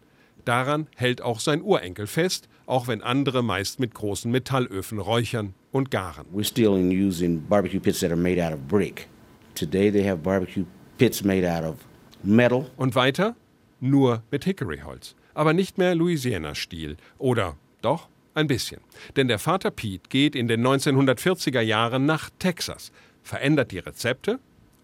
Daran 0.48 0.86
hält 0.96 1.20
auch 1.20 1.40
sein 1.40 1.60
Urenkel 1.60 2.06
fest, 2.06 2.48
auch 2.64 2.88
wenn 2.88 3.02
andere 3.02 3.42
meist 3.42 3.80
mit 3.80 3.94
großen 3.94 4.30
Metallöfen 4.30 4.98
räuchern 4.98 5.52
und 5.72 5.90
garen. 5.90 6.24
We're 6.34 6.42
still 6.42 6.70
using 6.70 7.42
barbecue 7.46 7.78
pits 7.78 8.00
that 8.00 8.10
are 8.10 8.18
made 8.18 8.42
out 8.42 8.54
of 8.54 8.60
brick. 8.66 9.08
Today 9.54 9.92
they 9.92 10.08
have 10.08 10.22
barbecue 10.22 10.64
pits 10.96 11.22
made 11.22 11.46
out 11.46 11.64
of 11.64 11.76
metal. 12.22 12.70
Und 12.78 12.94
weiter? 12.94 13.36
Nur 13.80 14.22
mit 14.30 14.44
Hickory-Holz. 14.44 15.16
Aber 15.34 15.52
nicht 15.52 15.76
mehr 15.76 15.94
Louisiana-Stil. 15.94 16.96
Oder 17.18 17.58
doch? 17.82 18.08
Ein 18.32 18.46
bisschen. 18.46 18.80
Denn 19.16 19.28
der 19.28 19.38
Vater 19.38 19.70
Pete 19.70 20.08
geht 20.08 20.34
in 20.34 20.48
den 20.48 20.66
1940er 20.66 21.60
Jahren 21.60 22.06
nach 22.06 22.30
Texas, 22.38 22.90
verändert 23.22 23.70
die 23.70 23.80
Rezepte 23.80 24.38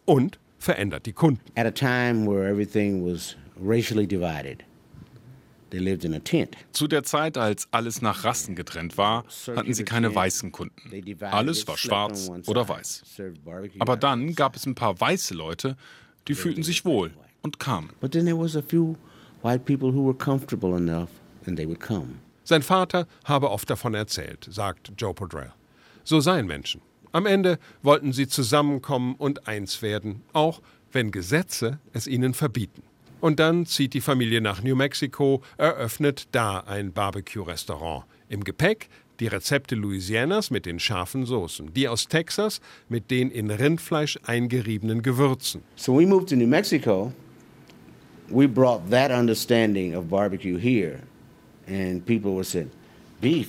und 0.05 0.39
verändert 0.59 1.07
die 1.07 1.15
Kunden. 1.15 1.41
At 1.55 1.65
a 1.65 1.71
time 1.71 2.27
where 2.27 2.47
everything 2.47 3.03
was 3.03 3.35
racially 3.59 4.07
divided. 4.07 4.63
They 4.63 4.63
lived 4.63 4.63
in 4.65 5.01
a 5.01 5.63
tent. 5.63 5.64
Zu 6.73 6.87
der 6.89 7.03
Zeit, 7.05 7.39
als 7.39 7.69
alles 7.71 8.03
nach 8.03 8.25
Rassen 8.25 8.55
getrennt 8.55 8.99
war, 8.99 9.25
hatten 9.55 9.75
sie 9.75 9.85
keine 9.85 10.15
weißen 10.15 10.53
Kunden. 10.53 10.91
Alles 11.25 11.67
war 11.67 11.77
schwarz 11.77 12.31
oder 12.47 12.69
weiß. 12.69 13.03
Aber 13.79 13.97
dann 13.97 14.35
gab 14.35 14.57
es 14.57 14.67
ein 14.67 14.75
paar 14.75 15.01
weiße 15.01 15.35
Leute, 15.35 15.77
die 16.29 16.35
fühlten 16.35 16.63
sich 16.63 16.85
wohl 16.85 17.13
und 17.43 17.59
kamen. 17.59 17.91
But 18.01 18.13
then 18.13 18.25
there 18.25 18.39
was 18.39 18.57
a 18.57 18.63
few 18.63 18.97
white 19.43 19.65
people 19.65 19.93
who 19.93 20.07
were 20.07 20.17
comfortable 20.17 20.77
enough 20.77 21.11
and 21.47 21.57
they 21.57 21.67
would 21.67 21.81
come. 21.81 22.21
Sein 22.45 22.63
Vater 22.63 23.07
habe 23.25 23.51
oft 23.51 23.71
davon 23.71 23.95
erzählt, 23.95 24.47
sagt 24.51 24.93
Joe 24.99 25.15
Podrell. 25.15 25.53
So 26.05 26.21
seien 26.21 26.47
Menschen. 26.47 26.83
Am 27.13 27.27
Ende 27.27 27.59
wollten 27.83 28.13
sie 28.13 28.27
zusammenkommen 28.27 29.15
und 29.15 29.47
eins 29.47 29.83
werden, 29.83 30.23
auch 30.33 30.61
wenn 30.93 31.11
Gesetze 31.11 31.79
es 31.93 32.07
ihnen 32.07 32.35
verbieten. 32.35 32.83
Und 33.25 33.41
dann 33.41 33.65
zieht 33.65 33.95
die 33.95 34.03
Familie 34.03 34.43
nach 34.43 34.63
New 34.63 34.77
Mexico, 34.77 35.41
eröffnet 35.57 36.29
da 36.33 36.59
ein 36.59 36.93
Barbecue-Restaurant. 36.93 38.05
Im 38.29 38.45
Gepäck 38.45 38.91
die 39.19 39.29
Rezepte 39.29 39.77
Louisianas 39.77 40.51
mit 40.51 40.67
den 40.67 40.79
scharfen 40.79 41.25
Soßen, 41.25 41.73
die 41.73 41.89
aus 41.89 42.07
Texas 42.09 42.61
mit 42.91 43.11
den 43.11 43.31
in 43.31 43.51
Rindfleisch 43.51 44.19
eingeriebenen 44.27 45.01
Gewürzen. 45.01 45.63
So 45.75 45.99
we 45.99 46.05
moved 46.05 46.29
to 46.29 46.37
New 46.37 46.47
Mexico. 46.47 47.15
We 48.29 48.47
brought 48.47 48.91
that 48.91 49.11
understanding 49.11 49.97
of 49.97 50.11
barbecue 50.11 50.59
here 50.59 50.99
and 51.67 52.05
people 52.05 52.33
were 52.33 52.45
saying, 52.45 52.71
beef. 53.23 53.49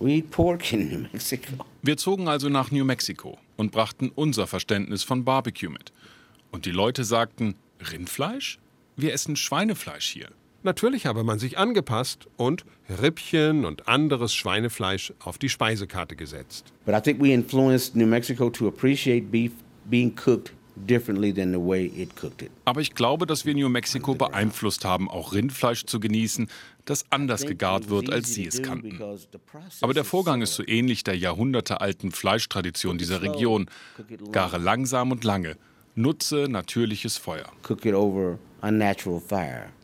We 0.00 0.14
eat 0.14 0.32
pork 0.32 0.72
in 0.72 0.88
New 0.88 1.06
Mexico. 1.12 1.64
Wir 1.82 1.96
zogen 1.96 2.26
also 2.26 2.48
nach 2.48 2.72
New 2.72 2.84
Mexico 2.84 3.38
und 3.56 3.70
brachten 3.70 4.10
unser 4.12 4.48
Verständnis 4.48 5.04
von 5.04 5.24
Barbecue 5.24 5.70
mit. 5.70 5.92
Und 6.50 6.66
die 6.66 6.72
Leute 6.72 7.04
sagten, 7.04 7.54
Rindfleisch? 7.80 8.58
Wir 8.96 9.12
essen 9.12 9.34
Schweinefleisch 9.34 10.06
hier. 10.06 10.28
Natürlich 10.62 11.04
habe 11.04 11.24
man 11.24 11.38
sich 11.38 11.58
angepasst 11.58 12.26
und 12.36 12.64
Rippchen 13.02 13.64
und 13.64 13.88
anderes 13.88 14.34
Schweinefleisch 14.34 15.12
auf 15.18 15.36
die 15.36 15.48
Speisekarte 15.48 16.16
gesetzt. 16.16 16.72
But 16.86 16.94
I 16.94 17.00
think 17.00 17.20
we 17.20 17.32
influenced 17.32 17.96
New 17.96 18.06
Mexico 18.06 18.48
to 18.50 18.68
appreciate 18.68 19.26
beef 19.30 19.52
being 19.84 20.14
cooked 20.14 20.52
differently 20.76 21.34
than 21.34 21.52
the 21.52 21.58
way 21.58 21.86
it 21.86 22.16
cooked 22.16 22.40
it. 22.40 22.50
Aber 22.64 22.80
ich 22.80 22.94
glaube, 22.94 23.26
dass 23.26 23.44
wir 23.44 23.54
New 23.54 23.68
Mexico 23.68 24.14
beeinflusst 24.14 24.84
haben, 24.84 25.10
auch 25.10 25.32
Rindfleisch 25.32 25.84
zu 25.84 26.00
genießen, 26.00 26.48
das 26.84 27.04
anders 27.10 27.46
gegart 27.46 27.90
wird, 27.90 28.10
als 28.10 28.32
sie 28.32 28.46
es 28.46 28.62
kannten. 28.62 29.00
Aber 29.80 29.92
der 29.92 30.04
Vorgang 30.04 30.40
ist 30.40 30.54
so 30.54 30.66
ähnlich 30.66 31.04
der 31.04 31.16
jahrhundertealten 31.16 32.12
Fleischtradition 32.12 32.96
dieser 32.96 33.22
Region. 33.22 33.66
Gare 34.32 34.58
langsam 34.58 35.10
und 35.10 35.24
lange. 35.24 35.56
Nutze 35.94 36.48
natürliches 36.48 37.16
Feuer. 37.16 37.52
Cook 37.62 37.84
it 37.86 37.94
over. 37.94 38.38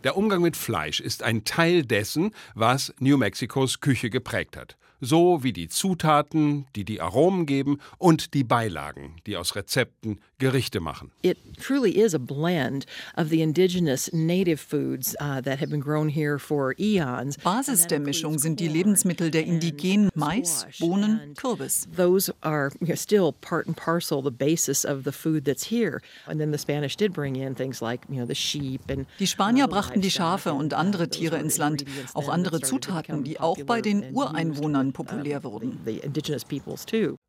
Der 0.04 0.16
Umgang 0.16 0.40
mit 0.40 0.56
Fleisch 0.56 1.00
ist 1.00 1.22
ein 1.22 1.44
Teil 1.44 1.82
dessen, 1.82 2.34
was 2.54 2.94
New 2.98 3.18
Mexicos 3.18 3.80
Küche 3.80 4.08
geprägt 4.08 4.56
hat 4.56 4.76
so 5.00 5.42
wie 5.42 5.52
die 5.52 5.68
Zutaten, 5.68 6.66
die 6.76 6.84
die 6.84 7.00
Aromen 7.00 7.46
geben 7.46 7.78
und 7.98 8.34
die 8.34 8.44
Beilagen, 8.44 9.16
die 9.26 9.36
aus 9.36 9.56
Rezepten 9.56 10.20
Gerichte 10.38 10.80
machen. 10.80 11.10
It 11.22 11.38
truly 11.60 11.90
is 11.90 12.14
a 12.14 12.18
blend 12.18 12.86
of 13.16 13.28
the 13.28 13.42
indigenous 13.42 14.10
native 14.12 14.58
foods 14.58 15.14
uh, 15.20 15.40
that 15.42 15.60
have 15.60 15.68
been 15.68 15.82
grown 15.82 16.08
here 16.08 16.38
for 16.38 16.74
eons. 16.78 17.36
Basis 17.38 17.86
der 17.86 18.00
Mischung 18.00 18.38
sind 18.38 18.58
die 18.58 18.68
Lebensmittel 18.68 19.30
der 19.30 19.44
Indigenen 19.44 20.10
Mais, 20.14 20.66
Bohnen, 20.78 21.34
Kürbis. 21.36 21.86
Those 21.94 22.32
are 22.40 22.70
still 22.94 23.32
part 23.32 23.66
and 23.66 23.76
parcel 23.76 24.22
the 24.22 24.30
basis 24.30 24.84
of 24.84 25.04
the 25.04 25.12
food 25.12 25.44
that's 25.44 25.70
here. 25.70 26.00
And 26.26 26.40
then 26.40 26.52
the 26.52 26.58
Spanish 26.58 26.96
did 26.96 27.12
bring 27.12 27.36
in 27.36 27.54
things 27.54 27.80
like, 27.80 28.00
you 28.08 28.16
know, 28.16 28.26
the 28.26 28.34
sheep 28.34 28.90
and 28.90 29.06
Die 29.18 29.26
Spanier 29.26 29.68
brachten 29.68 30.00
die 30.00 30.10
Schafe 30.10 30.54
und 30.54 30.72
andere 30.74 31.08
Tiere 31.08 31.36
ins 31.36 31.58
Land, 31.58 31.84
auch 32.14 32.28
andere 32.28 32.60
Zutaten, 32.60 33.24
die 33.24 33.38
auch 33.38 33.58
bei 33.66 33.82
den 33.82 34.14
Ureinwohnern 34.14 34.89
populär 34.92 35.44
wurden. 35.44 35.80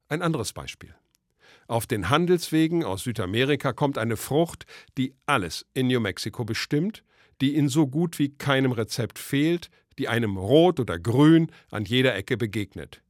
Ein 0.10 0.22
anderes 0.22 0.54
Beispiel. 0.54 0.96
Auf 1.68 1.88
den 1.88 2.10
Handelswegen 2.10 2.84
aus 2.84 3.04
Südamerika 3.04 3.72
kommt 3.72 3.98
eine 3.98 4.18
Frucht, 4.18 4.66
die 4.98 5.14
alles 5.26 5.66
in 5.74 5.88
New 5.88 6.00
Mexico 6.00 6.44
bestimmt, 6.44 7.04
die 7.40 7.56
in 7.56 7.70
so 7.70 7.88
gut 7.88 8.20
wie 8.20 8.30
keinem 8.30 8.72
Rezept 8.74 9.20
fehlt, 9.20 9.70
die 9.98 10.08
einem 10.08 10.38
rot 10.38 10.80
oder 10.80 11.00
grün 11.00 11.52
an 11.70 11.86
jeder 11.86 12.16
Ecke 12.16 12.38
begegnet. 12.38 13.02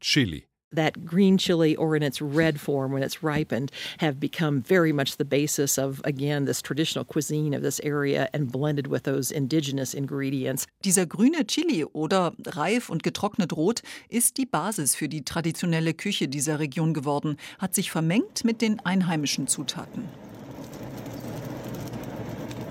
Chili 0.00 0.49
that 0.72 1.04
green 1.04 1.38
chili 1.38 1.76
or 1.76 1.96
in 1.96 2.02
its 2.02 2.20
red 2.20 2.60
form 2.60 2.92
when 2.92 3.02
it's 3.02 3.22
ripened 3.22 3.70
have 3.98 4.20
become 4.20 4.62
very 4.62 4.92
much 4.92 5.16
the 5.16 5.24
basis 5.24 5.78
of 5.78 6.00
again 6.04 6.44
this 6.44 6.62
traditional 6.62 7.04
cuisine 7.04 7.54
of 7.54 7.62
this 7.62 7.80
area 7.80 8.28
and 8.32 8.52
blended 8.52 8.86
with 8.86 9.04
those 9.04 9.30
indigenous 9.30 9.94
ingredients. 9.94 10.66
Dieser 10.84 11.06
grüne 11.06 11.46
Chili 11.46 11.84
oder 11.84 12.32
reif 12.46 12.90
und 12.90 13.02
getrocknet 13.02 13.52
rot 13.52 13.82
ist 14.08 14.36
die 14.36 14.46
Basis 14.46 14.94
für 14.94 15.08
die 15.08 15.24
traditionelle 15.24 15.94
Küche 15.94 16.28
dieser 16.28 16.58
Region 16.58 16.94
geworden, 16.94 17.36
hat 17.58 17.74
sich 17.74 17.90
vermengt 17.90 18.44
mit 18.44 18.62
den 18.62 18.80
einheimischen 18.80 19.46
Zutaten. 19.46 20.04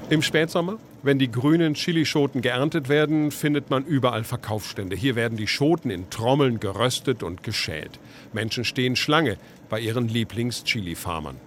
Im 0.09 0.21
Spätsommer, 0.21 0.79
wenn 1.03 1.19
die 1.19 1.31
grünen 1.31 1.73
Chilischoten 1.73 2.41
geerntet 2.41 2.89
werden, 2.89 3.31
findet 3.31 3.69
man 3.69 3.85
überall 3.85 4.23
Verkaufsstände. 4.23 4.95
Hier 4.95 5.15
werden 5.15 5.38
die 5.38 5.47
Schoten 5.47 5.89
in 5.89 6.09
Trommeln 6.09 6.59
geröstet 6.59 7.23
und 7.23 7.43
geschält. 7.43 7.99
Menschen 8.33 8.65
stehen 8.65 8.95
Schlange, 8.95 9.38
bei 9.69 9.79
ihren 9.79 10.08
Lieblings-Chili-Farmern. 10.08 11.38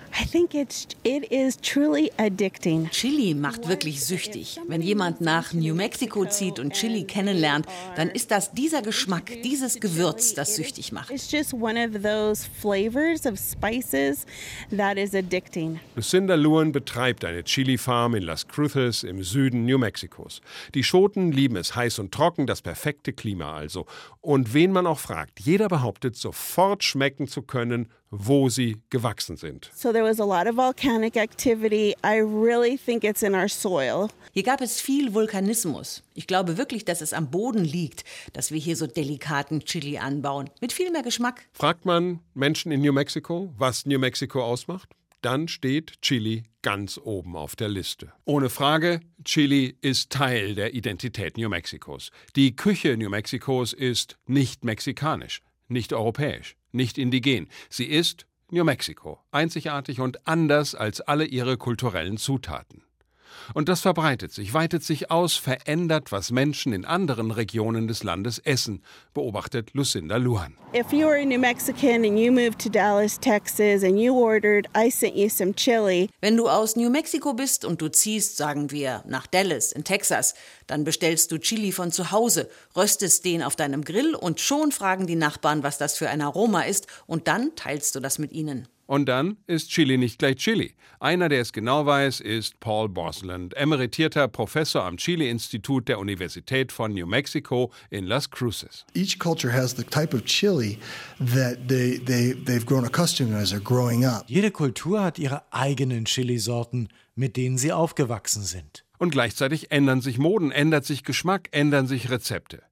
Chili 2.91 3.35
macht 3.35 3.69
wirklich 3.69 4.05
süchtig. 4.05 4.61
Wenn 4.69 4.83
jemand 4.83 5.21
nach 5.21 5.53
New 5.53 5.75
Mexico 5.75 6.25
zieht 6.27 6.59
und 6.59 6.75
Chili 6.75 7.05
kennenlernt, 7.05 7.67
dann 7.97 8.09
ist 8.09 8.31
das 8.31 8.53
dieser 8.53 8.83
Geschmack, 8.83 9.31
dieses 9.43 9.81
Gewürz, 9.81 10.35
das 10.35 10.57
süchtig 10.57 10.93
macht. 10.93 11.11
Lucinda 15.97 16.35
Luan 16.35 16.73
betreibt 16.73 17.25
eine 17.25 17.43
Chili-Farm 17.43 18.15
in 18.15 18.23
Las 18.23 18.47
Cruces 18.47 19.03
im 19.03 19.23
Süden 19.23 19.65
New 19.65 19.79
Mexikos. 19.79 20.41
Die 20.75 20.85
Schoten 20.85 21.33
lieben 21.33 21.57
es 21.57 21.75
heiß 21.75 21.99
und 21.99 22.13
trocken, 22.13 22.47
das 22.47 22.63
perfekte 22.63 23.13
Klima 23.13 23.55
also. 23.55 23.87
Und 24.21 24.55
wen 24.55 24.73
man 24.73 24.87
auch 24.87 24.99
fragt, 24.99 25.41
jeder 25.41 25.69
behauptet, 25.69 26.17
sofort 26.17 26.85
schmecken 26.85 27.27
zu 27.27 27.43
können, 27.43 27.89
wo 28.13 28.51
sie 28.51 28.77
gewachsen 28.91 29.37
sind. 29.37 29.71
So 29.75 29.91
there 29.91 30.05
was 30.05 30.21
a 30.21 30.25
lot 30.25 30.47
of 30.47 30.57
volcanic 30.57 31.17
activity. 31.17 31.97
I 32.05 32.21
really 32.21 32.77
think 32.79 33.05
it's 33.05 33.23
in 33.23 33.35
our 33.35 33.49
soil. 33.49 34.11
Hier 34.33 34.43
gab 34.43 34.61
es 34.61 34.81
viel 34.81 35.15
Vulkanismus. 35.15 36.03
Ich 36.15 36.27
glaube 36.27 36.59
wirklich, 36.59 36.85
dass 36.85 37.01
es 37.01 37.15
am 37.15 37.31
Boden 37.31 37.65
liegt, 37.65 38.05
dass 38.35 38.53
wir 38.53 38.59
hier 38.59 38.77
so 38.77 38.87
delikaten 38.87 39.65
Chili 39.65 39.99
anbauen. 39.99 40.51
Mit 40.61 40.73
viel 40.73 40.91
mehr 40.91 41.03
Geschmack. 41.03 41.49
Fragt 41.55 41.87
man 41.87 42.21
Menschen 42.35 42.71
in 42.71 42.83
New 42.83 42.93
Mexico, 42.93 43.53
was 43.57 43.87
New 43.87 43.99
Mexico 43.99 44.45
ausmacht? 44.45 44.91
Dann 45.23 45.49
steht 45.49 46.03
Chili 46.03 46.43
ganz 46.63 46.99
oben 47.03 47.37
auf 47.37 47.57
der 47.57 47.69
Liste. 47.69 48.13
Ohne 48.25 48.51
Frage, 48.51 49.01
Chili 49.25 49.77
ist 49.81 50.11
Teil 50.11 50.55
der 50.55 50.75
Identität 50.75 51.39
New 51.39 51.49
Mexikos. 51.49 52.11
Die 52.37 52.57
Küche 52.57 52.97
New 52.97 53.09
Mexikos 53.09 53.73
ist 53.73 54.19
nicht 54.27 54.65
mexikanisch, 54.65 55.41
nicht 55.69 55.93
europäisch 55.93 56.57
nicht 56.73 56.99
indigen. 56.99 57.49
Sie 57.69 57.87
ist 57.87 58.27
New 58.51 58.65
Mexico, 58.65 59.21
einzigartig 59.31 60.01
und 60.01 60.27
anders 60.27 60.75
als 60.75 61.01
alle 61.01 61.25
ihre 61.25 61.57
kulturellen 61.57 62.19
Zutaten. 62.19 62.83
Und 63.55 63.69
das 63.69 63.81
verbreitet 63.81 64.33
sich, 64.33 64.55
weitet 64.55 64.85
sich 64.85 65.11
aus, 65.11 65.35
verändert, 65.35 66.13
was 66.13 66.31
Menschen 66.31 66.73
in 66.73 66.85
anderen 66.85 67.31
Regionen 67.31 67.89
des 67.89 68.03
Landes 68.03 68.39
essen, 68.39 68.83
beobachtet 69.15 69.75
Lucinda 69.75 70.17
Luan. 70.17 70.57
If 70.75 70.93
you 70.93 71.07
were 71.07 71.21
a 71.21 71.25
New 71.25 71.39
Mexican 71.39 72.05
and 72.05 72.19
you 72.19 72.33
moved 72.33 72.59
to 72.61 72.71
Dallas, 72.71 73.19
Texas 73.19 73.85
and 73.85 73.99
you 73.99 74.15
ordered, 74.15 74.69
I 74.77 74.91
sent 74.91 75.15
you 75.15 75.29
some 75.29 75.55
chili. 75.55 76.09
Wenn 76.21 76.37
du 76.37 76.49
aus 76.49 76.77
New 76.77 76.89
Mexico 76.89 77.35
bist 77.35 77.65
und 77.65 77.83
du 77.83 77.89
ziehst, 77.89 78.37
sagen 78.37 78.71
wir, 78.71 79.03
nach 79.07 79.27
Dallas 79.27 79.73
in 79.73 79.85
Texas, 79.85 80.35
dann 80.67 80.85
bestellst 80.85 81.31
du 81.31 81.39
Chili 81.39 81.73
von 81.73 81.93
zu 81.93 82.11
Hause, 82.11 82.49
röstest 82.75 83.25
den 83.25 83.43
auf 83.43 83.57
deinem 83.57 83.85
Grill 83.85 84.15
und 84.15 84.41
schon 84.41 84.73
fragen 84.73 85.07
die 85.07 85.17
Nachbarn, 85.17 85.63
was 85.63 85.79
das 85.79 85.99
für 85.99 86.09
ein 86.09 86.23
Aroma 86.23 86.63
ist 86.63 86.87
und 87.07 87.29
dann 87.29 87.55
teilst 87.55 87.95
du 87.95 88.01
das 88.01 88.19
mit 88.19 88.33
ihnen. 88.33 88.69
Und 88.93 89.07
dann 89.07 89.39
ist 89.47 89.71
Chili 89.71 89.97
nicht 89.97 90.19
gleich 90.19 90.37
Chili. 90.37 90.75
Einer, 91.01 91.31
der 91.31 91.41
es 91.41 91.55
genau 91.55 91.87
weiß, 91.87 92.21
ist 92.21 92.61
Paul 92.61 92.91
Bosland, 92.91 93.57
emeritierter 93.57 94.29
Professor 94.29 94.85
am 94.85 94.99
Chili-Institut 94.99 95.89
der 95.89 95.99
Universität 95.99 96.73
von 96.73 96.93
New 96.93 97.07
Mexico 97.07 97.73
in 97.89 98.05
Las 98.05 98.31
Cruces. 98.31 98.85
Each 98.95 99.19
culture 99.19 99.51
has 99.51 99.75
the 99.75 99.83
type 99.83 100.15
of 100.15 100.27
chili 100.27 100.79
that 101.19 101.57
they, 101.69 102.01
they, 102.01 102.35
they've 102.35 102.67
grown 102.67 102.85
accustomed 102.85 103.33
to 103.33 103.39
as 103.39 103.51
they're 103.51 103.65
growing 103.65 104.05
up. 104.05 104.25
Jede 104.29 104.51
Kultur 104.51 105.03
hat 105.03 105.19
ihre 105.19 105.41
eigenen 105.51 106.05
Chilisorten, 106.05 106.89
mit 107.15 107.39
denen 107.39 107.57
sie 107.57 107.73
aufgewachsen 107.73 108.43
sind. 108.43 108.85
Und 108.99 109.13
gleichzeitig 109.13 109.71
ändern 109.71 110.03
sich 110.03 110.19
Moden, 110.19 110.51
ändert 110.51 110.85
sich 110.85 111.03
Geschmack, 111.03 111.49
ändern 111.53 111.87
sich 111.87 112.11
Rezepte. 112.11 112.63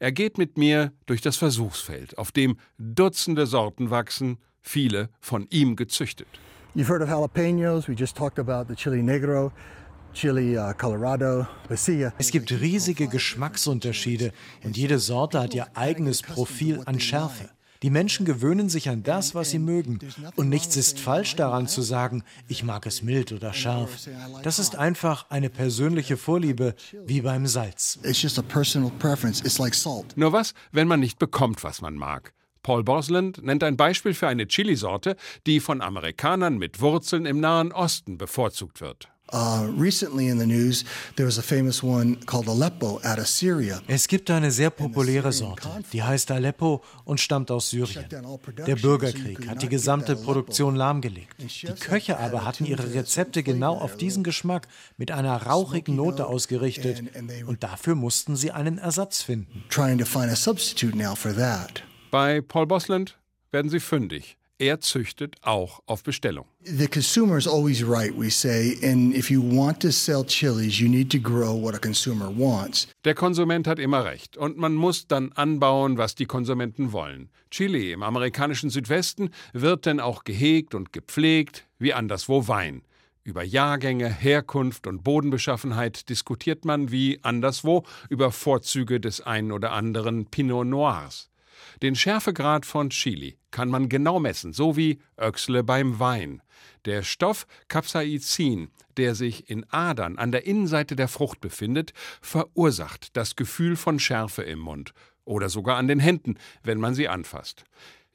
Er 0.00 0.10
geht 0.10 0.38
mit 0.38 0.58
mir 0.58 0.92
durch 1.06 1.20
das 1.20 1.36
Versuchsfeld, 1.36 2.18
auf 2.18 2.32
dem 2.32 2.58
Dutzende 2.78 3.46
Sorten 3.46 3.90
wachsen, 3.90 4.38
viele 4.68 5.08
von 5.20 5.46
ihm 5.50 5.76
gezüchtet. 5.76 6.28
You've 6.74 6.88
heard 6.88 7.02
of 7.02 7.08
jalapenos. 7.08 7.88
We 7.88 7.94
just 7.94 8.16
talked 8.16 8.38
about 8.38 8.68
the 8.68 8.76
chili 8.76 9.02
negro. 9.02 9.50
Chili 10.14 10.56
uh, 10.56 10.72
Colorado, 10.76 11.46
Pasilla. 11.68 12.12
Es 12.18 12.30
gibt 12.30 12.50
riesige 12.50 13.08
Geschmacksunterschiede 13.08 14.32
und 14.64 14.76
jede 14.76 14.98
Sorte 14.98 15.40
hat 15.40 15.54
ihr 15.54 15.66
eigenes 15.74 16.22
Profil 16.22 16.82
an 16.86 17.00
Schärfe. 17.00 17.50
Die 17.82 17.90
Menschen 17.90 18.26
gewöhnen 18.26 18.68
sich 18.68 18.88
an 18.88 19.04
das, 19.04 19.36
was 19.36 19.50
sie 19.50 19.60
mögen. 19.60 20.00
Und 20.34 20.48
nichts 20.48 20.76
ist 20.76 20.98
falsch 20.98 21.36
daran 21.36 21.68
zu 21.68 21.82
sagen, 21.82 22.24
ich 22.48 22.64
mag 22.64 22.86
es 22.86 23.02
mild 23.02 23.30
oder 23.30 23.52
scharf. 23.52 24.08
Das 24.42 24.58
ist 24.58 24.74
einfach 24.74 25.30
eine 25.30 25.48
persönliche 25.48 26.16
Vorliebe, 26.16 26.74
wie 27.06 27.20
beim 27.20 27.46
Salz. 27.46 28.00
Nur 30.16 30.32
was, 30.32 30.54
wenn 30.72 30.88
man 30.88 31.00
nicht 31.00 31.18
bekommt, 31.20 31.62
was 31.62 31.80
man 31.80 31.94
mag? 31.94 32.32
Paul 32.68 32.84
Bosland 32.84 33.42
nennt 33.42 33.64
ein 33.64 33.78
Beispiel 33.78 34.12
für 34.12 34.28
eine 34.28 34.46
Chilisorte, 34.46 35.16
die 35.46 35.58
von 35.58 35.80
Amerikanern 35.80 36.58
mit 36.58 36.82
Wurzeln 36.82 37.24
im 37.24 37.40
Nahen 37.40 37.72
Osten 37.72 38.18
bevorzugt 38.18 38.82
wird. 38.82 39.08
Uh, 39.32 39.66
recently 39.78 40.28
in 40.28 40.38
the 40.38 40.46
news, 40.46 40.84
there 41.16 41.26
was 41.26 41.38
a 41.38 41.42
famous 41.42 41.82
one 41.82 42.16
called 42.26 42.46
Aleppo 42.46 43.00
out 43.04 43.18
of 43.18 43.26
Syria. 43.26 43.80
Es 43.86 44.06
gibt 44.06 44.30
eine 44.30 44.50
sehr 44.50 44.68
populäre 44.68 45.32
Sorte, 45.32 45.66
die 45.94 46.02
heißt 46.02 46.30
Aleppo 46.30 46.82
und 47.06 47.20
stammt 47.20 47.50
aus 47.50 47.70
Syrien. 47.70 48.04
Der 48.66 48.76
Bürgerkrieg 48.76 49.48
hat 49.48 49.62
die 49.62 49.70
gesamte 49.70 50.14
Produktion 50.14 50.76
lahmgelegt. 50.76 51.36
Die 51.38 51.72
Köche 51.72 52.18
aber 52.18 52.44
hatten 52.44 52.66
ihre 52.66 52.92
Rezepte 52.92 53.42
genau 53.42 53.78
auf 53.78 53.96
diesen 53.96 54.24
Geschmack 54.24 54.68
mit 54.98 55.10
einer 55.10 55.36
rauchigen 55.46 55.96
Note 55.96 56.26
ausgerichtet 56.26 57.02
und 57.46 57.62
dafür 57.62 57.94
mussten 57.94 58.36
sie 58.36 58.50
einen 58.50 58.76
Ersatz 58.76 59.22
finden. 59.22 59.64
Bei 62.10 62.40
Paul 62.40 62.66
Bosland 62.66 63.18
werden 63.50 63.70
Sie 63.70 63.80
fündig. 63.80 64.38
Er 64.60 64.80
züchtet 64.80 65.36
auch 65.42 65.80
auf 65.86 66.02
Bestellung. 66.02 66.46
The 66.64 66.88
consumer 66.88 67.36
is 67.36 67.46
always 67.46 67.86
right, 67.86 68.12
we 68.18 68.30
say, 68.30 68.76
and 68.82 69.14
if 69.14 69.30
you 69.30 69.40
want 69.40 69.80
to 69.82 69.90
sell 69.90 70.24
chilies, 70.24 70.80
you 70.80 70.88
need 70.88 71.12
to 71.12 71.18
grow 71.18 71.54
what 71.54 71.74
a 71.74 71.78
consumer 71.78 72.28
wants. 72.36 72.88
Der 73.04 73.14
Konsument 73.14 73.68
hat 73.68 73.78
immer 73.78 74.04
recht 74.04 74.36
und 74.36 74.56
man 74.56 74.74
muss 74.74 75.06
dann 75.06 75.30
anbauen, 75.32 75.96
was 75.96 76.16
die 76.16 76.26
Konsumenten 76.26 76.92
wollen. 76.92 77.28
Chili 77.50 77.92
im 77.92 78.02
amerikanischen 78.02 78.70
Südwesten 78.70 79.30
wird 79.52 79.86
denn 79.86 80.00
auch 80.00 80.24
gehegt 80.24 80.74
und 80.74 80.92
gepflegt, 80.92 81.66
wie 81.78 81.92
anderswo 81.92 82.48
Wein. 82.48 82.82
Über 83.22 83.44
Jahrgänge, 83.44 84.08
Herkunft 84.08 84.86
und 84.86 85.04
Bodenbeschaffenheit 85.04 86.08
diskutiert 86.08 86.64
man 86.64 86.90
wie 86.90 87.22
anderswo 87.22 87.84
über 88.08 88.32
Vorzüge 88.32 88.98
des 88.98 89.20
einen 89.20 89.52
oder 89.52 89.72
anderen 89.72 90.26
Pinot 90.26 90.66
Noirs. 90.66 91.27
Den 91.82 91.94
Schärfegrad 91.94 92.66
von 92.66 92.90
Chili 92.90 93.38
kann 93.50 93.68
man 93.68 93.88
genau 93.88 94.18
messen, 94.18 94.52
so 94.52 94.76
wie 94.76 95.00
Öxle 95.18 95.62
beim 95.62 95.98
Wein. 95.98 96.42
Der 96.84 97.02
Stoff 97.02 97.46
Capsaicin, 97.68 98.70
der 98.96 99.14
sich 99.14 99.48
in 99.50 99.64
Adern 99.70 100.18
an 100.18 100.32
der 100.32 100.46
Innenseite 100.46 100.96
der 100.96 101.08
Frucht 101.08 101.40
befindet, 101.40 101.92
verursacht 102.20 103.16
das 103.16 103.36
Gefühl 103.36 103.76
von 103.76 103.98
Schärfe 103.98 104.42
im 104.42 104.58
Mund 104.58 104.92
oder 105.24 105.48
sogar 105.48 105.76
an 105.76 105.88
den 105.88 106.00
Händen, 106.00 106.38
wenn 106.62 106.80
man 106.80 106.94
sie 106.94 107.08
anfasst. 107.08 107.64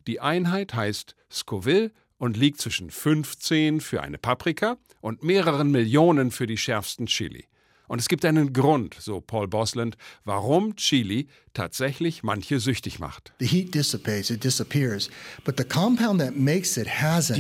Die 0.08 0.20
Einheit 0.20 0.74
heißt 0.74 1.16
Scoville 1.32 1.92
und 2.18 2.38
liegt 2.38 2.60
zwischen 2.60 2.90
15 2.90 3.82
für 3.82 4.02
eine 4.02 4.18
Paprika 4.18 4.78
und 5.02 5.24
mehreren 5.24 5.72
Millionen 5.72 6.32
für 6.32 6.48
die 6.48 6.58
schärfsten 6.58 7.06
Chili. 7.06 7.46
Und 7.94 8.00
es 8.00 8.08
gibt 8.08 8.26
einen 8.26 8.54
Grund, 8.54 8.96
so 9.00 9.22
Paul 9.22 9.48
Bosland, 9.48 9.98
warum 10.26 10.76
Chili 10.78 11.28
tatsächlich 11.54 12.24
manche 12.24 12.60
süchtig 12.60 12.98
macht. 12.98 13.34
Die 13.40 13.70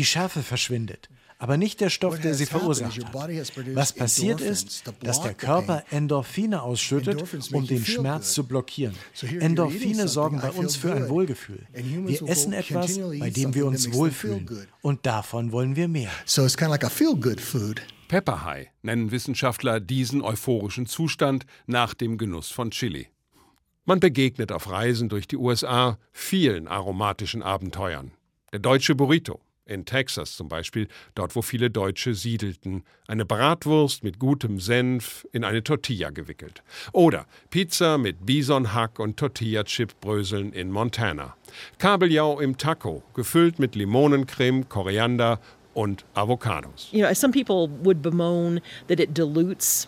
Schärfe 0.03 0.43
verschwindet, 0.43 1.09
aber 1.39 1.57
nicht 1.57 1.81
der 1.81 1.89
Stoff, 1.89 2.19
der 2.19 2.35
sie 2.35 2.45
verursacht 2.45 3.03
hat. 3.03 3.15
Was 3.73 3.93
passiert 3.93 4.41
ist, 4.41 4.83
dass 5.01 5.23
der 5.23 5.33
Körper 5.33 5.85
Endorphine 5.89 6.61
ausschüttet, 6.61 7.23
um 7.51 7.65
den 7.65 7.83
Schmerz 7.83 8.35
zu 8.35 8.43
blockieren. 8.43 8.93
Endorphine 9.39 10.07
sorgen 10.07 10.39
bei 10.39 10.51
uns 10.51 10.75
für 10.75 10.93
ein 10.93 11.09
Wohlgefühl. 11.09 11.65
Wir 11.73 12.29
essen 12.29 12.53
etwas, 12.53 12.99
bei 12.99 13.31
dem 13.31 13.55
wir 13.55 13.65
uns 13.65 13.91
wohlfühlen. 13.91 14.47
Und 14.83 15.07
davon 15.07 15.51
wollen 15.51 15.75
wir 15.75 15.87
mehr. 15.87 16.11
So 16.25 16.45
it's 16.45 16.55
kind 16.55 16.69
of 16.69 16.73
like 16.73 16.83
a 16.83 16.91
feel-good 16.91 17.41
food. 17.41 17.81
Pepper 18.13 18.45
nennen 18.83 19.09
Wissenschaftler 19.09 19.79
diesen 19.79 20.21
euphorischen 20.21 20.85
Zustand 20.85 21.47
nach 21.65 21.95
dem 21.95 22.19
Genuss 22.19 22.51
von 22.51 22.69
Chili. 22.69 23.07
Man 23.85 23.99
begegnet 23.99 24.51
auf 24.51 24.69
Reisen 24.69 25.09
durch 25.09 25.27
die 25.27 25.35
USA 25.35 25.97
vielen 26.11 26.67
aromatischen 26.67 27.41
Abenteuern. 27.41 28.11
Der 28.51 28.59
deutsche 28.59 28.93
Burrito, 28.93 29.41
in 29.65 29.85
Texas 29.85 30.35
zum 30.35 30.47
Beispiel, 30.47 30.89
dort 31.15 31.35
wo 31.35 31.41
viele 31.41 31.71
Deutsche 31.71 32.13
siedelten, 32.13 32.83
eine 33.07 33.25
Bratwurst 33.25 34.03
mit 34.03 34.19
gutem 34.19 34.59
Senf 34.59 35.25
in 35.31 35.43
eine 35.43 35.63
Tortilla 35.63 36.11
gewickelt. 36.11 36.61
Oder 36.91 37.25
Pizza 37.49 37.97
mit 37.97 38.27
Bisonhack 38.27 38.99
und 38.99 39.17
Tortilla-Chip-Bröseln 39.17 40.53
in 40.53 40.69
Montana. 40.69 41.35
Kabeljau 41.79 42.39
im 42.39 42.59
Taco, 42.59 43.01
gefüllt 43.15 43.57
mit 43.57 43.73
Limonencreme, 43.73 44.69
Koriander 44.69 45.39
und 45.73 46.05
Avocados. 46.13 46.89
You 46.91 47.05
know, 47.05 47.13
some 47.13 47.31
people 47.31 47.69
would 47.83 48.01
bemoan 48.01 48.61
that 48.87 48.99
it 48.99 49.13
dilutes 49.17 49.87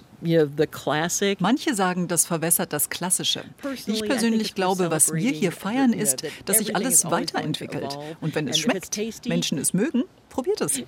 Manche 1.40 1.76
sagen, 1.76 2.08
das 2.08 2.26
verwässert 2.26 2.74
das 2.74 2.90
Klassische. 2.90 3.44
Ich 3.86 4.02
persönlich 4.02 4.56
glaube, 4.56 4.90
was 4.92 5.14
wir 5.14 5.32
hier 5.32 5.52
feiern, 5.52 5.94
ist, 5.94 6.24
dass 6.46 6.58
sich 6.60 6.76
alles 6.76 7.06
weiterentwickelt. 7.06 7.98
Und 8.22 8.34
wenn 8.36 8.48
es 8.48 8.58
schmeckt, 8.58 8.98
Menschen 9.28 9.58
es 9.58 9.74
mögen, 9.74 10.04
probiert 10.30 10.62
es. 10.62 10.82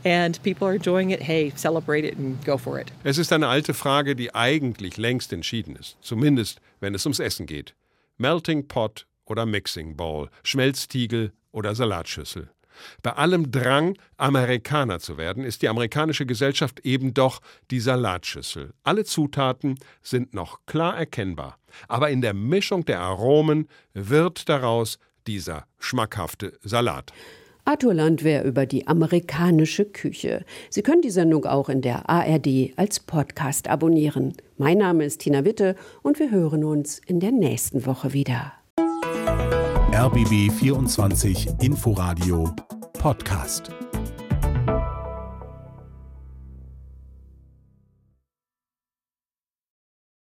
Es 3.04 3.18
ist 3.18 3.34
eine 3.34 3.48
alte 3.48 3.74
Frage, 3.74 4.16
die 4.16 4.36
eigentlich 4.36 4.98
längst 4.98 5.34
entschieden 5.34 5.76
ist. 5.76 5.98
Zumindest, 6.02 6.60
wenn 6.80 6.96
es 6.96 7.06
ums 7.06 7.20
Essen 7.20 7.46
geht. 7.46 7.76
Melting 8.18 8.68
Pot 8.68 9.06
oder 9.26 9.46
Mixing 9.46 9.96
Bowl, 9.96 10.30
Schmelztiegel 10.44 11.34
oder 11.52 11.76
Salatschüssel. 11.76 12.50
Bei 13.04 13.14
allem 13.14 13.52
Drang, 13.52 13.98
Amerikaner 14.18 15.00
zu 15.00 15.18
werden, 15.18 15.44
ist 15.44 15.62
die 15.62 15.70
amerikanische 15.70 16.26
Gesellschaft 16.26 16.80
eben 16.82 17.14
doch 17.14 17.40
die 17.72 17.80
Salatschüssel. 17.80 18.74
Alle 18.84 19.06
Zutaten 19.06 19.80
sind 20.02 20.34
noch 20.34 20.66
klar 20.66 20.98
erkennbar, 20.98 21.58
aber 21.88 22.10
in 22.10 22.22
der 22.22 22.34
Mischung 22.34 22.86
der 22.86 23.00
Aromen 23.02 23.68
wird 23.94 24.50
daraus 24.50 25.00
dieser 25.28 25.66
schmackhafte 25.80 26.58
Salat. 26.62 27.12
Arthur 27.68 27.94
Landwehr 27.94 28.46
über 28.46 28.66
die 28.66 28.88
amerikanische 28.88 29.84
Küche. 29.84 30.46
Sie 30.70 30.84
können 30.84 31.02
die 31.02 31.10
Sendung 31.10 31.46
auch 31.46 31.68
in 31.68 31.82
der 31.82 32.10
ARD 32.10 32.72
als 32.78 33.02
Podcast 33.02 33.68
abonnieren. 33.68 34.32
Mein 34.58 34.78
Name 34.78 35.04
ist 35.04 35.20
Tina 35.20 35.44
Witte 35.44 35.76
und 36.02 36.18
wir 36.18 36.32
hören 36.32 36.64
uns 36.64 37.00
in 37.06 37.20
der 37.20 37.34
nächsten 37.34 37.86
Woche 37.86 38.14
wieder. 38.14 38.54
RBB 39.98 40.52
24 40.52 41.48
Inforadio 41.60 42.54
Podcast. 43.00 43.87